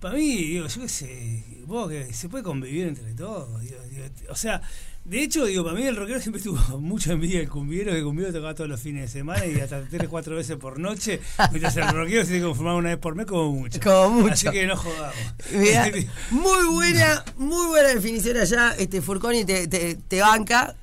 Para 0.00 0.14
mí, 0.14 0.36
digo, 0.36 0.66
yo 0.66 0.80
qué 0.82 0.88
sé, 0.88 1.44
vos 1.66 1.88
que 1.88 2.12
se 2.12 2.28
puede 2.28 2.44
convivir 2.44 2.86
entre 2.86 3.14
todos. 3.14 3.60
digo, 3.62 3.76
digo, 3.90 4.04
o 4.28 4.36
sea, 4.36 4.60
de 5.08 5.22
hecho, 5.22 5.46
digo, 5.46 5.64
para 5.64 5.74
mí 5.74 5.84
el 5.84 5.96
rockero 5.96 6.20
siempre 6.20 6.42
tuvo 6.42 6.78
mucha 6.80 7.12
envidia 7.12 7.38
del 7.38 7.48
cumbiero, 7.48 7.92
que 7.92 7.98
el 7.98 8.04
cumbiero 8.04 8.30
tocaba 8.30 8.54
todos 8.54 8.68
los 8.68 8.80
fines 8.80 9.02
de 9.02 9.08
semana 9.08 9.46
y 9.46 9.58
hasta 9.58 9.82
tres, 9.88 10.06
cuatro 10.08 10.36
veces 10.36 10.56
por 10.56 10.78
noche. 10.78 11.20
Mientras 11.50 11.76
el 11.78 11.88
rockero 11.88 12.22
se 12.22 12.28
tiene 12.28 12.40
que 12.40 12.46
conformar 12.48 12.74
una 12.74 12.90
vez 12.90 12.98
por 12.98 13.14
mes 13.14 13.24
como 13.24 13.52
mucho. 13.52 13.80
Como 13.82 14.10
mucho. 14.20 14.34
Así 14.34 14.50
que 14.50 14.66
no 14.66 14.76
jodamos. 14.76 15.16
Mirá, 15.52 15.90
muy 16.30 16.66
buena, 16.66 17.24
muy 17.38 17.68
buena 17.68 17.88
definición 17.88 18.36
allá, 18.36 18.74
este 18.78 19.00
Furconi 19.00 19.46
te, 19.46 19.66
te, 19.66 19.94
te 19.94 20.20
banca. 20.20 20.76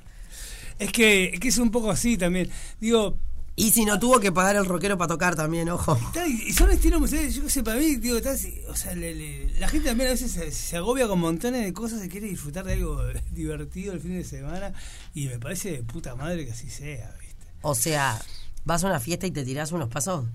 Es 0.78 0.90
que, 0.90 1.26
es 1.26 1.40
que 1.40 1.48
es 1.48 1.58
un 1.58 1.70
poco 1.70 1.90
así 1.92 2.18
también. 2.18 2.50
Digo, 2.80 3.16
Y 3.58 3.70
si 3.70 3.86
no 3.86 3.98
tuvo 3.98 4.20
que 4.20 4.30
pagar 4.32 4.56
el 4.56 4.66
rockero 4.66 4.98
para 4.98 5.08
tocar 5.08 5.34
también, 5.34 5.70
ojo. 5.70 5.98
Y 6.28 6.52
son 6.52 6.70
estilos 6.70 7.00
musicales, 7.00 7.34
yo 7.34 7.42
qué 7.42 7.48
sé, 7.50 7.62
para 7.62 7.78
mí, 7.78 7.96
digo, 7.96 8.18
está 8.18 8.32
así, 8.32 8.60
o 8.68 8.76
sea, 8.76 8.94
le- 8.94 9.14
le- 9.14 9.58
la 9.58 9.66
gente 9.68 9.88
también 9.88 10.08
a 10.10 10.12
veces 10.12 10.30
se, 10.30 10.50
se 10.52 10.76
agobia 10.76 11.08
con 11.08 11.18
montones 11.20 11.64
de 11.64 11.72
cosas 11.72 12.04
y 12.04 12.08
quiere 12.10 12.26
disfrutar 12.28 12.66
de 12.66 12.74
algo 12.74 13.00
divertido 13.32 13.94
el 13.94 14.00
fin 14.00 14.12
de 14.12 14.24
semana 14.24 14.74
y 15.14 15.26
me 15.28 15.38
parece 15.38 15.70
de 15.72 15.82
puta 15.82 16.14
madre 16.14 16.44
que 16.44 16.52
así 16.52 16.68
sea, 16.68 17.16
¿viste? 17.18 17.46
O 17.62 17.74
sea, 17.74 18.20
vas 18.66 18.84
a 18.84 18.88
una 18.88 19.00
fiesta 19.00 19.26
y 19.26 19.30
te 19.30 19.42
tirás 19.42 19.72
unos 19.72 19.88
pasos. 19.88 20.26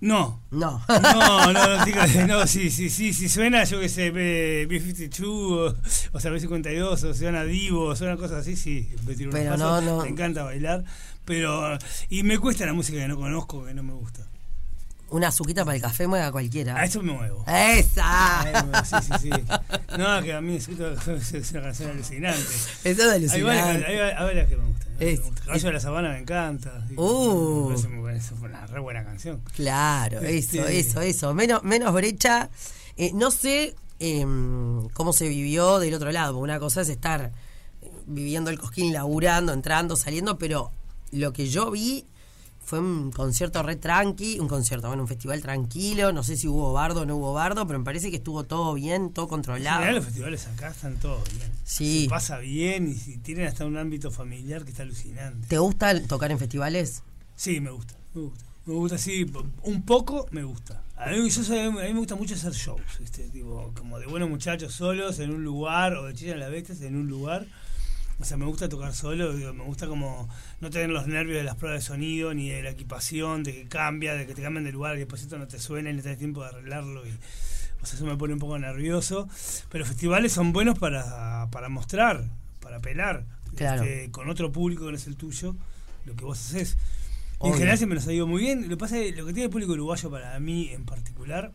No. 0.00 0.42
No. 0.50 0.82
No, 0.88 1.52
no, 1.52 1.84
no, 2.26 2.46
sí, 2.46 2.70
sí, 2.70 2.88
sí, 2.88 3.12
si 3.12 3.28
suena, 3.28 3.64
yo 3.64 3.80
qué 3.80 3.88
sé, 3.88 4.06
eh, 4.14 4.66
B-52, 4.66 5.26
o, 5.26 5.76
o 6.12 6.20
sea, 6.20 6.30
B-52, 6.30 7.04
o 7.04 7.14
suena 7.14 7.44
Divo, 7.44 7.84
o 7.86 7.96
suena 7.96 8.16
cosas 8.16 8.38
así, 8.38 8.56
sí, 8.56 8.88
me 9.06 9.14
tiro 9.14 9.30
unos 9.30 9.40
Pero 9.40 9.52
pasos, 9.52 9.84
no, 9.84 9.96
no. 9.98 10.02
me 10.02 10.08
encanta 10.08 10.42
bailar, 10.44 10.84
pero, 11.24 11.76
y 12.08 12.22
me 12.22 12.38
cuesta 12.38 12.64
la 12.64 12.72
música 12.72 12.98
que 12.98 13.08
no 13.08 13.16
conozco, 13.16 13.64
que 13.66 13.74
no 13.74 13.82
me 13.82 13.92
gusta. 13.92 14.26
Una 15.10 15.28
azuquita 15.28 15.64
para 15.64 15.74
el 15.76 15.82
café 15.82 16.06
mueve 16.06 16.24
a 16.24 16.30
cualquiera. 16.32 16.76
A 16.76 16.84
eso 16.84 17.02
me 17.02 17.12
muevo. 17.12 17.44
¡Esa! 17.48 18.44
Sí, 18.84 18.96
sí, 19.02 19.12
sí. 19.22 19.30
No, 19.98 20.22
que 20.22 20.32
a 20.32 20.40
mí 20.40 20.56
es 20.56 20.68
es 20.68 21.50
una 21.52 21.62
canción 21.62 21.90
alucinante. 21.90 22.40
Eso 22.84 22.84
es 22.84 23.00
alucinante. 23.00 23.34
hay 23.34 23.42
varias- 23.42 24.18
hay 24.18 24.24
varias 24.24 24.48
que 24.48 24.56
me 24.56 24.64
gustan. 24.66 24.88
Es- 25.00 25.20
Me. 25.24 25.30
Caballo 25.46 25.66
de 25.66 25.72
la 25.72 25.80
Sabana 25.80 26.08
me 26.10 26.18
encanta. 26.20 26.84
sí. 26.88 26.94
Uh. 26.96 27.70
Me 27.70 27.74
parece 27.74 27.88
buena, 27.98 28.18
es 28.18 28.30
una 28.40 28.66
re 28.66 28.80
buena 28.80 29.04
canción. 29.04 29.40
Claro, 29.56 30.18
eso, 30.20 30.26
Este- 30.62 30.78
eso, 30.78 31.00
eso. 31.00 31.34
Menos, 31.34 31.64
menos 31.64 31.92
brecha. 31.92 32.48
Eh, 32.96 33.10
no 33.14 33.30
sé 33.32 33.74
em, 33.98 34.88
cómo 34.90 35.12
se 35.12 35.28
vivió 35.28 35.78
del 35.78 35.94
otro 35.94 36.10
lado, 36.12 36.32
porque 36.34 36.44
una 36.44 36.58
cosa 36.60 36.82
es 36.82 36.88
estar 36.88 37.32
viviendo 38.06 38.50
el 38.50 38.58
cosquín, 38.58 38.92
laburando, 38.92 39.52
entrando, 39.52 39.96
saliendo, 39.96 40.38
pero 40.38 40.70
lo 41.12 41.32
que 41.32 41.48
yo 41.48 41.70
vi 41.70 42.06
fue 42.70 42.78
un 42.78 43.10
concierto 43.10 43.64
re 43.64 43.74
tranqui, 43.74 44.38
un 44.38 44.46
concierto, 44.46 44.86
bueno, 44.86 45.02
un 45.02 45.08
festival 45.08 45.42
tranquilo, 45.42 46.12
no 46.12 46.22
sé 46.22 46.36
si 46.36 46.46
hubo 46.46 46.72
bardo 46.72 47.00
o 47.00 47.04
no 47.04 47.16
hubo 47.16 47.32
bardo, 47.32 47.66
pero 47.66 47.80
me 47.80 47.84
parece 47.84 48.10
que 48.10 48.18
estuvo 48.18 48.44
todo 48.44 48.74
bien, 48.74 49.12
todo 49.12 49.24
En 49.24 49.28
controlado. 49.30 49.78
general 49.78 49.96
los 49.96 50.04
festivales 50.04 50.46
acá 50.46 50.68
están 50.68 50.96
todos 51.00 51.28
bien. 51.36 51.50
Sí. 51.64 52.04
Se 52.04 52.08
pasa 52.08 52.38
bien 52.38 52.86
y 52.86 52.94
si 52.94 53.18
tienen 53.18 53.48
hasta 53.48 53.66
un 53.66 53.76
ámbito 53.76 54.12
familiar 54.12 54.62
que 54.62 54.70
está 54.70 54.84
alucinante. 54.84 55.48
¿Te 55.48 55.58
gusta 55.58 56.00
tocar 56.06 56.30
en 56.30 56.38
festivales? 56.38 57.02
Sí, 57.34 57.60
me 57.60 57.70
gusta, 57.72 57.96
me 58.14 58.22
gusta. 58.22 58.44
Me 58.66 58.74
gusta, 58.74 58.98
sí, 58.98 59.26
un 59.64 59.82
poco 59.82 60.26
me 60.30 60.44
gusta. 60.44 60.84
A 60.96 61.06
mí, 61.10 61.28
yo 61.28 61.42
soy- 61.42 61.58
a 61.58 61.70
mí 61.70 61.92
me 61.92 61.98
gusta 61.98 62.14
mucho 62.14 62.34
hacer 62.34 62.52
shows, 62.52 62.80
este, 63.02 63.28
tipo, 63.30 63.72
como 63.76 63.98
de 63.98 64.06
buenos 64.06 64.28
muchachos 64.30 64.74
solos 64.74 65.18
en 65.18 65.30
un 65.34 65.42
lugar, 65.42 65.94
o 65.94 66.04
de 66.06 66.14
chillas 66.14 66.38
la 66.38 66.48
bestia 66.48 66.76
en 66.86 66.94
un 66.94 67.08
lugar. 67.08 67.46
O 68.20 68.24
sea, 68.24 68.36
me 68.36 68.44
gusta 68.44 68.68
tocar 68.68 68.94
solo, 68.94 69.32
digo, 69.34 69.52
me 69.54 69.64
gusta 69.64 69.86
como 69.86 70.28
no 70.60 70.68
tener 70.70 70.90
los 70.90 71.06
nervios 71.06 71.38
de 71.38 71.44
las 71.44 71.56
pruebas 71.56 71.80
de 71.80 71.86
sonido, 71.86 72.34
ni 72.34 72.50
de 72.50 72.62
la 72.62 72.70
equipación, 72.70 73.42
de 73.42 73.54
que 73.54 73.66
cambia, 73.66 74.14
de 74.14 74.26
que 74.26 74.34
te 74.34 74.42
cambien 74.42 74.64
de 74.64 74.72
lugar, 74.72 74.92
que 74.94 75.00
después 75.00 75.22
esto 75.22 75.38
no 75.38 75.46
te 75.48 75.58
suena 75.58 75.90
y 75.90 75.94
no 75.94 76.02
tenés 76.02 76.18
tiempo 76.18 76.42
de 76.42 76.48
arreglarlo. 76.48 77.06
Y, 77.06 77.10
o 77.82 77.86
sea, 77.86 77.96
eso 77.96 78.04
me 78.04 78.16
pone 78.16 78.34
un 78.34 78.38
poco 78.38 78.58
nervioso. 78.58 79.26
Pero 79.70 79.86
festivales 79.86 80.32
son 80.32 80.52
buenos 80.52 80.78
para, 80.78 81.48
para 81.50 81.68
mostrar, 81.70 82.24
para 82.60 82.80
pelar, 82.80 83.24
Claro. 83.56 83.82
este, 83.82 84.10
con 84.10 84.28
otro 84.28 84.52
público 84.52 84.84
que 84.84 84.90
no 84.92 84.96
es 84.98 85.06
el 85.06 85.16
tuyo, 85.16 85.56
lo 86.04 86.14
que 86.14 86.24
vos 86.24 86.38
haces. 86.38 86.76
Y 87.42 87.46
en 87.46 87.54
general 87.54 87.78
siempre 87.78 87.96
nos 87.96 88.06
ha 88.06 88.12
ido 88.12 88.26
muy 88.26 88.42
bien. 88.42 88.62
Lo 88.64 88.68
que 88.68 88.76
pasa 88.76 88.98
es 88.98 89.16
lo 89.16 89.24
que 89.24 89.32
tiene 89.32 89.44
el 89.46 89.50
público 89.50 89.72
uruguayo 89.72 90.10
para 90.10 90.38
mí 90.40 90.68
en 90.68 90.84
particular 90.84 91.52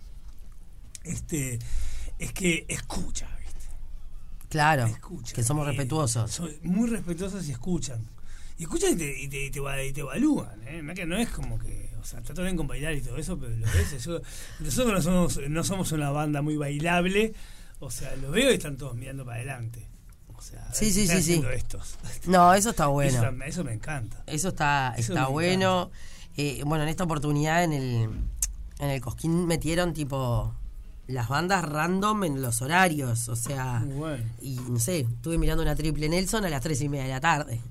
este, 1.03 1.59
es 2.17 2.31
que 2.33 2.65
escucha. 2.67 3.29
Claro, 4.55 4.89
que 5.33 5.43
somos 5.43 5.65
Y 5.65 5.71
respetuosos. 5.71 6.31
Son 6.31 6.49
muy 6.63 6.89
respetuosos 6.89 7.45
y 7.47 7.51
escuchan. 7.51 7.99
Y 8.57 8.63
escuchan 8.63 8.93
y 8.93 8.95
te, 8.95 9.21
y 9.21 9.27
te, 9.27 9.45
y 9.47 9.51
te, 9.51 9.59
eva- 9.59 9.83
y 9.83 9.91
te 9.91 9.99
evalúan, 9.99 10.61
¿eh? 10.65 10.81
No 11.05 11.17
es 11.17 11.29
como 11.29 11.59
que. 11.59 11.93
O 12.01 12.05
sea, 12.05 12.21
bien 12.21 12.55
con 12.55 12.67
bailar 12.67 12.93
y 12.93 13.01
todo 13.01 13.17
eso, 13.17 13.37
pero 13.37 13.51
lo 13.55 13.65
ves. 13.65 14.01
yo- 14.03 14.21
nosotros 14.59 14.93
no 14.93 15.01
somos, 15.01 15.39
no 15.49 15.63
somos 15.63 15.91
una 15.91 16.09
banda 16.11 16.41
muy 16.41 16.55
bailable. 16.55 17.33
O 17.79 17.91
sea, 17.91 18.15
lo 18.15 18.31
veo 18.31 18.49
y 18.51 18.53
están 18.53 18.77
todos 18.77 18.95
mirando 18.95 19.25
para 19.25 19.37
adelante. 19.37 19.85
O 20.33 20.41
sea, 20.41 20.71
Sí, 20.73 20.91
sí, 20.93 21.05
sí, 21.07 21.21
sí. 21.21 21.43
estos. 21.53 21.95
No, 22.27 22.53
eso 22.53 22.69
está 22.69 22.87
bueno. 22.87 23.17
Eso, 23.17 23.43
eso 23.45 23.63
me 23.65 23.73
encanta. 23.73 24.23
Eso 24.27 24.49
está, 24.49 24.93
Eso 24.97 25.13
está 25.13 25.27
bueno. 25.27 25.91
Eh, 26.37 26.61
bueno, 26.65 26.83
en 26.83 26.89
esta 26.89 27.03
oportunidad 27.03 27.63
en 27.63 27.73
el, 27.73 28.09
en 28.79 28.89
el 28.89 29.01
Cosquín 29.01 29.47
metieron 29.47 29.93
tipo 29.93 30.53
las 31.07 31.27
bandas 31.29 31.63
random 31.63 32.23
en 32.23 32.41
los 32.41 32.61
horarios. 32.61 33.29
O 33.29 33.35
sea, 33.35 33.83
bueno. 33.85 34.23
y 34.41 34.55
no 34.55 34.79
sé, 34.79 35.01
estuve 35.01 35.37
mirando 35.37 35.63
una 35.63 35.75
triple 35.75 36.09
Nelson 36.09 36.45
a 36.45 36.49
las 36.49 36.61
tres 36.61 36.81
y 36.81 36.89
media 36.89 37.03
de 37.05 37.09
la 37.11 37.21
tarde. 37.21 37.61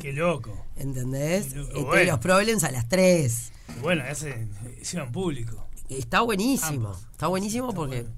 Qué 0.00 0.12
loco. 0.12 0.66
¿Entendés? 0.76 1.52
Qué 1.52 1.58
loco, 1.58 1.84
bueno. 1.84 2.12
Los 2.12 2.20
Problems 2.20 2.64
a 2.64 2.70
las 2.70 2.88
3. 2.88 3.52
Bueno, 3.82 4.02
ya 4.04 4.14
se 4.14 4.48
llevan 4.90 5.12
público. 5.12 5.68
Está 5.88 6.22
buenísimo. 6.22 6.88
Ambos. 6.88 7.06
Está 7.12 7.26
buenísimo 7.28 7.68
Está 7.68 7.76
porque 7.76 8.02
bueno. 8.02 8.16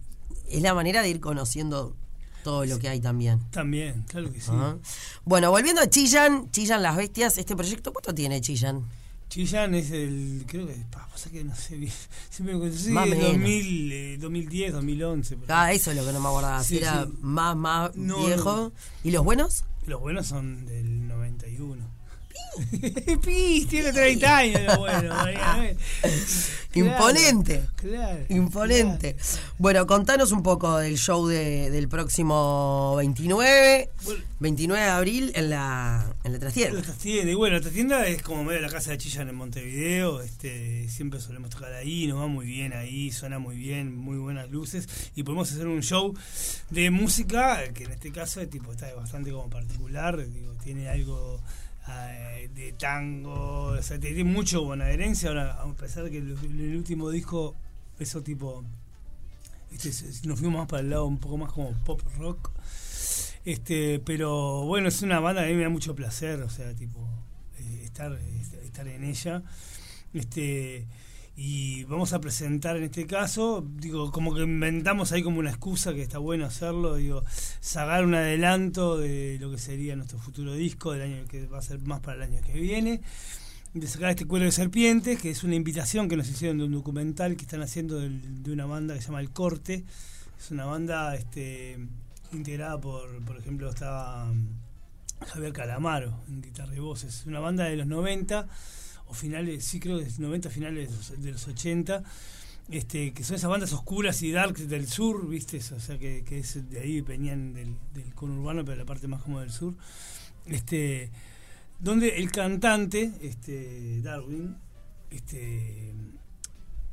es 0.49 0.63
la 0.63 0.75
manera 0.75 1.03
de 1.03 1.11
ir 1.11 1.21
conociendo 1.21 1.95
todo 2.43 2.65
lo 2.65 2.79
que 2.79 2.89
hay 2.89 3.01
también. 3.01 3.41
También, 3.51 4.03
claro 4.09 4.33
que 4.33 4.41
sí. 4.41 4.51
Bueno, 5.25 5.51
volviendo 5.51 5.81
a 5.81 5.89
Chillan, 5.89 6.51
Chillan 6.51 6.83
las 6.83 6.97
bestias, 6.97 7.39
este 7.39 7.57
proyecto, 7.57 7.93
¿cuánto 7.93 8.15
tiene 8.15 8.41
Chillan? 8.41 8.85
Chillán 9.35 9.75
es 9.75 9.91
el. 9.91 10.45
Creo 10.47 10.65
que. 10.69 10.75
pa, 10.93 11.09
pasa 11.09 11.29
que 11.29 11.43
no 11.43 11.57
sé 11.57 11.77
bien. 11.77 11.93
Siempre 12.31 12.57
me 12.57 12.71
sí, 12.73 12.91
Más 12.91 13.07
o 13.07 13.11
menos. 13.11 13.27
2000, 13.33 13.93
eh, 13.93 14.17
2010, 14.19 14.73
2011. 14.75 15.37
por 15.39 15.51
Ah, 15.51 15.73
eso 15.73 15.91
es 15.91 15.97
lo 15.97 16.07
que 16.07 16.13
no 16.13 16.21
me 16.21 16.29
acordaba. 16.29 16.63
Si 16.63 16.69
Sí, 16.77 16.79
era 16.79 17.05
sí. 17.05 17.11
más, 17.21 17.57
más 17.57 17.97
No, 17.97 18.25
viejo. 18.27 18.73
¿Y 19.03 19.11
los 19.11 19.25
buenos? 19.25 19.65
Los 19.87 20.01
buenos 20.01 20.29
son 20.29 20.65
del 20.67 21.09
91. 21.09 21.85
Pi, 23.25 23.67
tiene 23.69 23.93
30 23.93 24.37
años, 24.37 24.61
lo 24.63 24.79
bueno. 24.79 25.15
Claro, 26.75 26.91
Imponente. 26.91 27.63
Claro. 27.77 28.25
Imponente. 28.29 29.17
Bueno, 29.59 29.87
contanos 29.87 30.33
un 30.33 30.43
poco 30.43 30.77
del 30.79 30.99
show 30.99 31.25
de- 31.29 31.71
del 31.71 31.89
próximo 31.89 32.95
29, 32.97 33.91
Bueno. 34.05 34.25
29 34.41 34.83
de 34.85 34.91
abril 34.91 35.33
en 35.37 35.51
la, 35.51 36.17
en 36.25 36.33
la 36.33 36.39
trastienda. 36.41 36.81
Esta 36.81 36.95
tienda, 36.95 37.31
y 37.31 37.35
bueno, 37.35 37.57
esta 37.59 37.71
tienda 37.71 38.05
es 38.09 38.23
como 38.23 38.43
medio 38.43 38.61
la 38.61 38.69
casa 38.71 38.91
de 38.91 38.99
Chillán 38.99 39.29
en 39.29 39.37
Montevideo, 39.37 40.21
este, 40.21 40.89
siempre 40.89 41.21
solemos 41.21 41.51
tocar 41.51 41.73
ahí, 41.75 42.09
nos 42.09 42.19
va 42.21 42.27
muy 42.27 42.47
bien 42.47 42.73
ahí, 42.73 43.13
suena 43.13 43.39
muy 43.39 43.57
bien, 43.57 43.97
muy 43.97 44.19
buenas 44.19 44.51
luces, 44.51 44.89
y 45.15 45.23
podemos 45.23 45.53
hacer 45.53 45.69
un 45.69 45.81
show 45.81 46.13
de 46.71 46.91
música, 46.91 47.73
que 47.73 47.85
en 47.85 47.93
este 47.93 48.11
caso 48.11 48.45
tipo, 48.49 48.73
está 48.73 48.93
bastante 48.97 49.31
como 49.31 49.49
particular, 49.49 50.29
digo, 50.29 50.55
tiene 50.65 50.89
algo 50.89 51.41
de 51.87 52.75
tango, 52.79 53.67
o 53.67 53.83
sea, 53.83 53.99
tiene 53.99 54.25
mucho 54.25 54.65
bonaerense, 54.65 55.29
ahora 55.29 55.53
a 55.61 55.73
pesar 55.75 56.05
de 56.05 56.11
que 56.11 56.19
el, 56.19 56.77
último 56.77 57.11
disco, 57.11 57.55
eso 57.99 58.23
tipo, 58.23 58.65
este, 59.71 59.91
nos 60.27 60.39
fuimos 60.39 60.61
más 60.61 60.69
para 60.69 60.81
el 60.81 60.91
lado 60.91 61.07
un 61.07 61.19
poco 61.19 61.37
más 61.37 61.53
como 61.53 61.73
pop 61.85 62.01
rock. 62.19 62.51
Este, 63.45 64.01
pero 64.01 64.65
bueno, 64.65 64.89
es 64.89 65.03
una 65.03 65.21
banda 65.21 65.43
a 65.43 65.47
mí 65.47 65.55
me 65.55 65.65
da 65.65 65.69
mucho 65.69 65.95
placer, 65.95 66.41
o 66.41 66.49
sea, 66.49 66.75
tipo, 66.75 67.07
eh, 67.59 67.83
estar, 67.85 68.13
eh, 68.13 68.43
estar 68.63 68.89
en 68.89 69.05
ella. 69.05 69.43
Este, 70.15 70.87
y 71.37 71.83
vamos 71.85 72.13
a 72.13 72.21
presentar 72.21 72.77
en 72.77 72.85
este 72.85 73.07
caso, 73.07 73.67
digo, 73.77 74.13
como 74.13 74.35
que 74.35 74.43
inventamos 74.43 75.11
ahí 75.11 75.23
como 75.23 75.41
una 75.41 75.51
excusa 75.51 75.93
que 75.93 76.03
está 76.03 76.19
bueno 76.19 76.47
hacerlo, 76.47 76.95
digo, 76.95 77.25
sacar 77.61 78.05
un 78.05 78.15
adelanto 78.15 78.99
de 78.99 79.39
lo 79.41 79.51
que 79.51 79.59
sería 79.59 79.97
nuestro 79.97 80.19
futuro 80.19 80.55
disco 80.55 80.93
del 80.93 81.03
año 81.03 81.25
que 81.27 81.47
va 81.47 81.59
a 81.59 81.63
ser 81.63 81.81
más 81.83 82.01
para 82.01 82.19
el 82.19 82.33
año 82.33 82.41
que 82.41 82.53
viene. 82.53 83.01
De 83.73 83.89
sacar 83.89 84.11
este 84.11 84.27
cuero 84.27 84.45
de 84.45 84.53
serpientes, 84.53 85.21
que 85.21 85.31
es 85.31 85.43
una 85.43 85.57
invitación 85.57 86.09
que 86.09 86.17
nos 86.17 86.29
hicieron 86.29 86.59
de 86.59 86.65
un 86.65 86.73
documental 86.73 87.35
que 87.35 87.43
están 87.43 87.63
haciendo 87.63 87.99
de 87.99 88.53
una 88.53 88.67
banda 88.67 88.95
que 88.95 89.01
se 89.01 89.09
llama 89.09 89.21
El 89.21 89.31
Corte. 89.31 89.85
Es 90.39 90.53
una 90.53 90.67
banda 90.67 91.17
este, 91.17 91.79
integrada 92.33 92.81
por, 92.81 93.25
por 93.25 93.37
ejemplo, 93.37 93.71
estaba 93.71 94.27
mm, 94.27 95.27
Javier 95.27 95.53
Calamaro 95.53 96.21
en 96.29 96.43
guitarra 96.43 96.77
y 96.77 96.79
voces. 96.79 97.25
Una 97.27 97.41
banda 97.41 97.65
de 97.65 97.75
los 97.75 97.89
90, 97.89 98.47
finales, 99.15 99.65
sí 99.65 99.81
creo 99.81 99.99
es 99.99 100.19
90, 100.19 100.51
finales 100.51 100.91
de 100.91 100.97
los, 100.97 101.23
de 101.23 101.33
los 101.33 101.49
80, 101.49 102.03
este, 102.71 103.13
que 103.13 103.25
son 103.25 103.37
esas 103.37 103.51
bandas 103.51 103.73
oscuras 103.73 104.23
y 104.23 104.33
darks 104.33 104.69
del 104.69 104.87
sur, 104.89 105.29
¿viste? 105.29 105.59
O 105.59 105.81
sea, 105.81 105.99
que, 105.99 106.25
es 106.31 106.69
de 106.71 106.81
ahí 106.81 107.01
venían 107.01 107.53
del, 107.55 107.77
conurbano, 108.15 108.65
pero 108.65 108.79
la 108.79 108.85
parte 108.87 109.07
más 109.09 109.23
como 109.23 109.41
del 109.41 109.51
sur. 109.51 109.75
Este, 110.47 111.11
donde 111.81 112.17
el 112.17 112.31
cantante, 112.31 113.13
este, 113.23 114.01
Darwin, 114.03 114.57
este, 115.11 115.93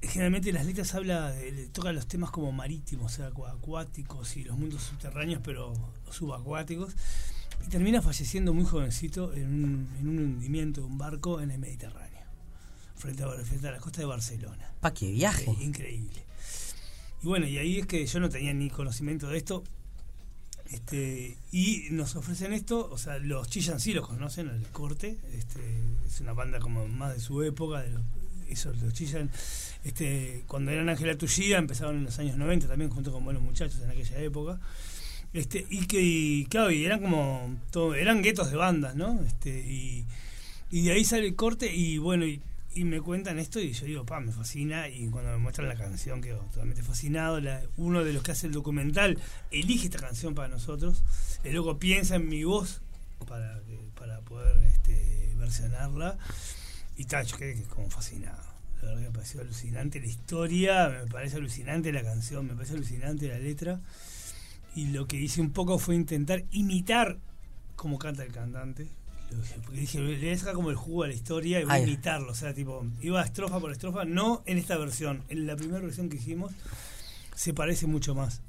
generalmente 0.02 0.52
las 0.52 0.66
letras 0.66 0.94
habla 0.96 1.32
de, 1.32 1.52
de- 1.52 1.68
toca 1.68 1.92
los 1.94 2.08
temas 2.08 2.32
como 2.32 2.52
marítimos, 2.52 3.14
o 3.14 3.16
sea, 3.16 3.30
acu- 3.32 3.50
acuáticos 3.50 4.36
y 4.38 4.44
los 4.44 4.58
mundos 4.58 4.82
subterráneos, 4.84 5.42
pero 5.44 5.74
subacuáticos, 6.10 6.96
y 7.66 7.70
termina 7.70 8.02
falleciendo 8.02 8.54
muy 8.54 8.66
jovencito 8.66 9.34
en 9.34 9.88
en 10.00 10.08
un 10.08 10.18
hundimiento 10.20 10.82
de 10.82 10.88
un 10.88 10.98
barco 10.98 11.40
en 11.42 11.52
el 11.52 11.60
Mediterráneo, 11.60 12.11
frente 13.02 13.24
a, 13.24 13.30
frente 13.30 13.68
a 13.68 13.72
la 13.72 13.80
costa 13.80 14.00
de 14.00 14.06
Barcelona. 14.06 14.72
Pa' 14.80 14.94
qué 14.94 15.12
viaje. 15.12 15.50
Eh, 15.50 15.64
increíble. 15.64 16.24
Y 17.24 17.28
bueno, 17.28 17.48
y 17.48 17.58
ahí 17.58 17.80
es 17.80 17.88
que 17.88 18.06
yo 18.06 18.20
no 18.20 18.30
tenía 18.30 18.54
ni 18.54 18.70
conocimiento 18.70 19.28
de 19.28 19.38
esto. 19.38 19.64
Este, 20.72 21.36
y 21.52 21.88
nos 21.92 22.16
ofrecen 22.16 22.54
esto, 22.54 22.90
o 22.90 22.98
sea, 22.98 23.18
los 23.18 23.50
Chillan 23.50 23.82
sí 23.82 23.94
los 23.94 24.08
conocen, 24.08 24.48
el 24.48 24.66
corte, 24.68 25.18
este, 25.34 25.60
es 26.08 26.22
una 26.22 26.32
banda 26.32 26.60
como 26.60 26.88
más 26.88 27.14
de 27.14 27.20
su 27.20 27.44
época, 27.44 27.82
de 27.82 27.90
los, 27.90 28.94
Chillan, 28.94 29.30
este, 29.84 30.46
cuando 30.48 30.72
eran 30.72 30.88
Ángela 30.88 31.18
Tullida, 31.18 31.58
empezaron 31.58 31.98
en 31.98 32.06
los 32.06 32.18
años 32.20 32.38
90 32.38 32.68
también 32.70 32.90
junto 32.90 33.12
con 33.12 33.26
buenos 33.26 33.44
muchachos 33.44 33.82
en 33.82 33.90
aquella 33.90 34.18
época. 34.20 34.60
Este, 35.34 35.66
y 35.70 35.88
que, 35.88 36.02
y, 36.02 36.46
claro, 36.46 36.72
y 36.72 36.86
eran 36.86 37.02
como, 37.02 37.58
todo, 37.72 37.94
eran 37.94 38.22
guetos 38.22 38.50
de 38.50 38.56
bandas, 38.56 38.96
¿no? 38.96 39.22
Este, 39.24 39.50
y, 39.50 40.06
y 40.70 40.84
de 40.84 40.94
ahí 40.94 41.04
sale 41.04 41.28
el 41.28 41.36
corte 41.36 41.74
y 41.74 41.98
bueno, 41.98 42.26
y, 42.26 42.42
y 42.74 42.84
me 42.86 43.02
cuentan 43.02 43.40
esto 43.40 43.60
y 43.60 43.74
yo 43.74 43.86
digo, 43.86 44.06
pa, 44.06 44.20
me 44.20 44.32
fascina. 44.32 44.88
Y 44.88 45.08
cuando 45.10 45.32
me 45.32 45.38
muestran 45.38 45.68
la 45.68 45.76
canción 45.76 46.22
quedo 46.22 46.40
totalmente 46.52 46.84
fascinado. 46.84 47.40
La- 47.42 47.62
uno 47.78 48.04
de 48.04 48.14
los 48.14 48.24
que 48.24 48.32
hace 48.32 48.48
el 48.48 48.54
documental 48.54 49.18
elige 49.52 49.86
esta 49.86 50.00
canción 50.00 50.36
para 50.36 50.48
nosotros. 50.48 51.04
El 51.44 51.56
loco 51.56 51.78
piensa 51.80 52.16
en 52.16 52.30
mi 52.30 52.44
voz 52.44 52.82
para, 53.28 53.62
para 53.98 54.22
poder 54.22 54.58
este, 54.66 55.34
versionarla. 55.38 56.18
Y 56.98 57.06
tal, 57.06 57.26
yo 57.26 57.38
quedé 57.38 57.62
como 57.64 57.90
fascinado. 57.90 58.42
La 58.82 58.88
verdad 58.90 59.02
que 59.02 59.08
me 59.10 59.14
pareció 59.14 59.42
alucinante 59.42 60.00
la 60.00 60.08
historia, 60.08 60.90
me 60.90 61.08
parece 61.08 61.38
alucinante 61.38 61.92
la 61.92 62.04
canción, 62.04 62.48
me 62.48 62.56
parece 62.56 62.74
alucinante 62.74 63.28
la 63.28 63.38
letra. 63.38 63.80
Y 64.76 64.88
lo 64.88 65.08
que 65.08 65.18
hice 65.18 65.42
un 65.42 65.52
poco 65.52 65.78
fue 65.78 65.96
intentar 65.96 66.46
imitar 66.52 67.18
cómo 67.76 68.00
canta 68.00 68.24
el 68.24 68.32
cantante. 68.32 68.88
Dije, 69.38 69.56
Porque 69.64 69.80
dije, 69.80 70.00
le 70.00 70.18
voy 70.18 70.30
a 70.30 70.38
sacar 70.38 70.54
como 70.54 70.70
el 70.70 70.76
jugo 70.76 71.04
a 71.04 71.08
la 71.08 71.14
historia 71.14 71.60
y 71.60 71.64
voy 71.64 71.74
a 71.74 71.80
imitarlo. 71.80 72.32
O 72.32 72.36
sea, 72.36 72.54
tipo, 72.54 72.86
iba 73.02 73.22
estrofa 73.24 73.60
por 73.60 73.72
estrofa, 73.72 74.06
no 74.06 74.44
en 74.46 74.58
esta 74.58 74.78
versión. 74.78 75.24
En 75.30 75.48
la 75.48 75.56
primera 75.56 75.80
versión 75.80 76.10
que 76.10 76.18
hicimos 76.18 76.52
se 77.36 77.54
parece 77.54 77.88
mucho 77.88 78.16
más. 78.16 78.42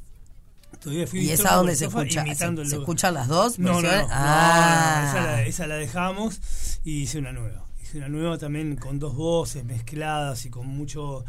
Todavía 0.81 1.07
fui 1.07 1.21
¿Y 1.21 1.31
esa 1.31 1.51
por 1.51 1.59
dónde 1.59 1.77
se 1.77 1.85
escucha? 1.87 2.25
¿Se, 2.35 2.77
escuchan 2.77 3.15
las 3.15 3.29
dos? 3.29 3.59
No, 3.59 3.81
no, 3.81 3.83
no, 3.83 4.09
Ah. 4.11 5.03
no, 5.03 5.09
esa, 5.09 5.27
la, 5.27 5.43
esa 5.43 5.67
la 5.67 5.75
dejamos 5.77 6.41
y 6.85 7.03
hice 7.03 7.19
una 7.19 7.33
nueva. 7.33 7.67
Hice 7.83 7.99
una 7.99 8.09
nueva 8.09 8.39
también 8.39 8.77
con 8.77 8.99
dos 8.99 9.15
voces 9.15 9.65
mezcladas 9.65 10.45
y 10.47 10.51
con 10.51 10.67
mucho 10.67 11.25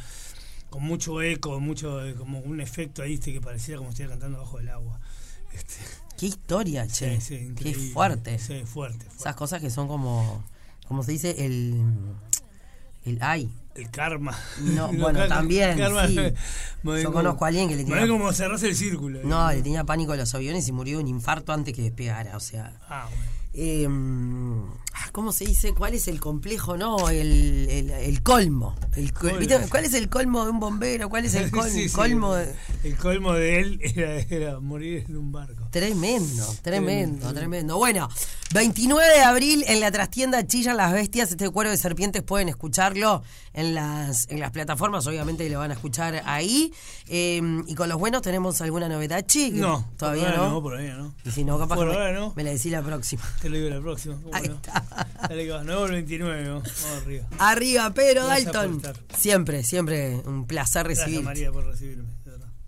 con 0.70 0.82
mucho 0.82 1.22
eco, 1.22 1.60
mucho 1.60 2.00
como 2.18 2.40
un 2.40 2.60
efecto 2.60 3.04
ahí 3.04 3.12
¿viste? 3.12 3.32
que 3.32 3.42
parecía 3.42 3.78
como 3.78 3.90
si 3.90 3.94
estuviera 3.94 4.14
cantando 4.14 4.40
bajo 4.40 4.60
el 4.60 4.70
agua. 4.70 5.00
Este, 5.52 5.76
Qué 6.18 6.28
historia, 6.28 6.88
che. 6.88 7.20
sí, 7.20 7.38
sí, 7.38 7.54
Qué 7.56 7.74
fuerte. 7.74 8.38
Sí, 8.40 8.64
fuerte. 8.66 8.66
fuerte. 8.66 9.08
Esas 9.18 9.36
cosas 9.36 9.62
que 9.62 9.70
son 9.70 9.88
como, 9.88 10.44
como 10.88 11.04
se 11.04 11.12
dice, 11.12 11.46
el, 11.46 11.82
el 13.06 13.18
ay. 13.22 13.50
El 13.76 13.90
karma. 13.90 14.38
No, 14.62 14.88
bueno, 14.94 15.28
también, 15.28 15.78
sí. 16.08 16.20
Me 16.84 17.02
Yo 17.02 17.12
conozco 17.14 17.46
a 17.46 17.48
alguien 17.48 17.70
que 17.70 17.76
le 17.76 17.86
tenía- 17.86 18.08
como 18.08 18.32
cerrarse 18.34 18.68
el 18.68 18.76
círculo. 18.76 19.22
No, 19.24 19.50
le 19.52 19.62
tenía 19.62 19.84
pánico 19.84 20.12
a 20.12 20.16
los 20.18 20.34
aviones 20.36 20.68
y 20.68 20.72
murió 20.72 20.98
de 20.98 21.04
un 21.04 21.10
infarto 21.10 21.54
antes 21.54 21.74
que 21.74 21.82
despegara. 21.82 22.36
O 22.36 22.40
sea, 22.42 22.74
Ah, 22.90 23.08
bueno. 23.10 23.24
eh, 23.54 23.88
ah, 24.94 25.10
¿cómo 25.14 25.32
se 25.32 25.46
dice? 25.46 25.74
¿Cuál 25.74 25.94
es 25.94 26.08
el 26.10 26.20
complejo? 26.20 26.76
No, 26.78 27.10
el, 27.10 27.68
el, 27.70 27.90
el 27.90 28.22
colmo. 28.22 28.76
El. 28.96 29.14
¿Cuál 29.14 29.86
es 29.86 29.94
el 29.94 30.10
colmo 30.10 30.44
de 30.44 30.52
un 30.52 30.60
bombero? 30.60 31.08
¿Cuál 31.10 31.24
es 31.26 31.36
el 31.36 31.50
col- 31.52 31.70
Sí, 31.70 31.88
sí, 31.88 31.96
colmo? 31.96 32.36
el, 32.36 32.48
de- 32.48 32.90
el 32.90 32.96
colmo 32.98 33.32
de 33.34 33.60
él 33.62 33.80
era, 33.82 34.18
era 34.20 34.60
morir 34.60 35.06
en 35.08 35.16
un 35.18 35.32
barco. 35.32 35.68
Tremendo, 35.72 36.46
tremendo, 36.62 36.62
Tremendo. 36.62 37.34
tremendo. 37.34 37.78
Bueno, 37.78 38.10
29 38.54 39.08
de 39.16 39.22
abril 39.22 39.64
en 39.68 39.80
la 39.80 39.90
trastienda 39.90 40.46
Chillan 40.46 40.76
las 40.78 40.92
Bestias. 40.92 41.32
Este 41.32 41.50
cuero 41.50 41.70
de 41.72 41.78
serpientes 41.78 42.22
pueden 42.24 42.50
escucharlo 42.50 43.24
en 43.54 43.63
las, 43.72 44.28
en 44.30 44.40
las 44.40 44.52
plataformas, 44.52 45.06
obviamente 45.08 45.50
lo 45.50 45.60
van 45.60 45.72
a 45.72 45.74
escuchar 45.76 46.22
ahí. 46.26 46.74
Eh, 47.08 47.42
y 47.68 47.76
con 47.76 47.90
los 47.90 47.98
buenos 48.00 48.22
tenemos 48.22 48.60
alguna 48.62 48.90
novedad, 48.90 49.24
chi. 49.26 49.52
No, 49.52 49.90
todavía 49.98 50.24
por 50.26 50.32
ahora 50.34 50.44
no. 50.48 50.50
no. 50.54 50.62
Por 50.64 50.74
ahora 50.76 50.96
no. 50.98 51.16
Y 51.24 51.32
si 51.32 51.44
no, 51.44 51.58
capaz 51.60 51.76
Por 51.76 51.88
que 51.90 51.94
me, 51.96 52.02
ahora 52.02 52.14
no. 52.14 52.34
me 52.36 52.44
la 52.44 52.52
decís 52.52 52.72
la 52.72 52.82
próxima. 52.82 53.24
Te 53.42 53.50
lo 53.50 53.58
digo 53.58 53.70
la 53.70 53.82
próxima. 53.82 54.16
¿cómo 54.22 54.36
Ahí 54.36 54.48
no? 54.48 54.56
está. 54.56 55.08
Dale 55.30 55.46
que 55.46 55.52
va. 55.52 55.64
Nuevo 55.64 55.86
el 55.86 55.92
29, 55.94 56.50
vamos 56.50 56.70
arriba. 57.04 57.28
Arriba, 57.40 57.94
Pedro 57.94 58.26
Gracias 58.26 58.52
por 58.52 58.82
Dalton. 58.82 58.94
Siempre, 59.18 59.64
siempre 59.64 60.22
un 60.26 60.46
placer 60.46 60.84
Gracias 60.84 61.06
recibirte. 61.06 61.26
María 61.26 61.52
por 61.52 61.66
recibirme. 61.66 62.10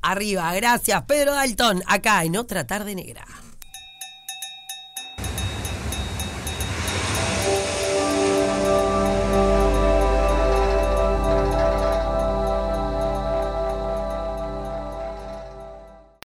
Arriba, 0.02 0.54
gracias, 0.54 1.02
Pedro 1.04 1.34
Dalton, 1.34 1.82
acá 1.88 2.24
en 2.24 2.38
otra 2.38 2.68
tarde 2.68 2.94
negra. 2.94 3.26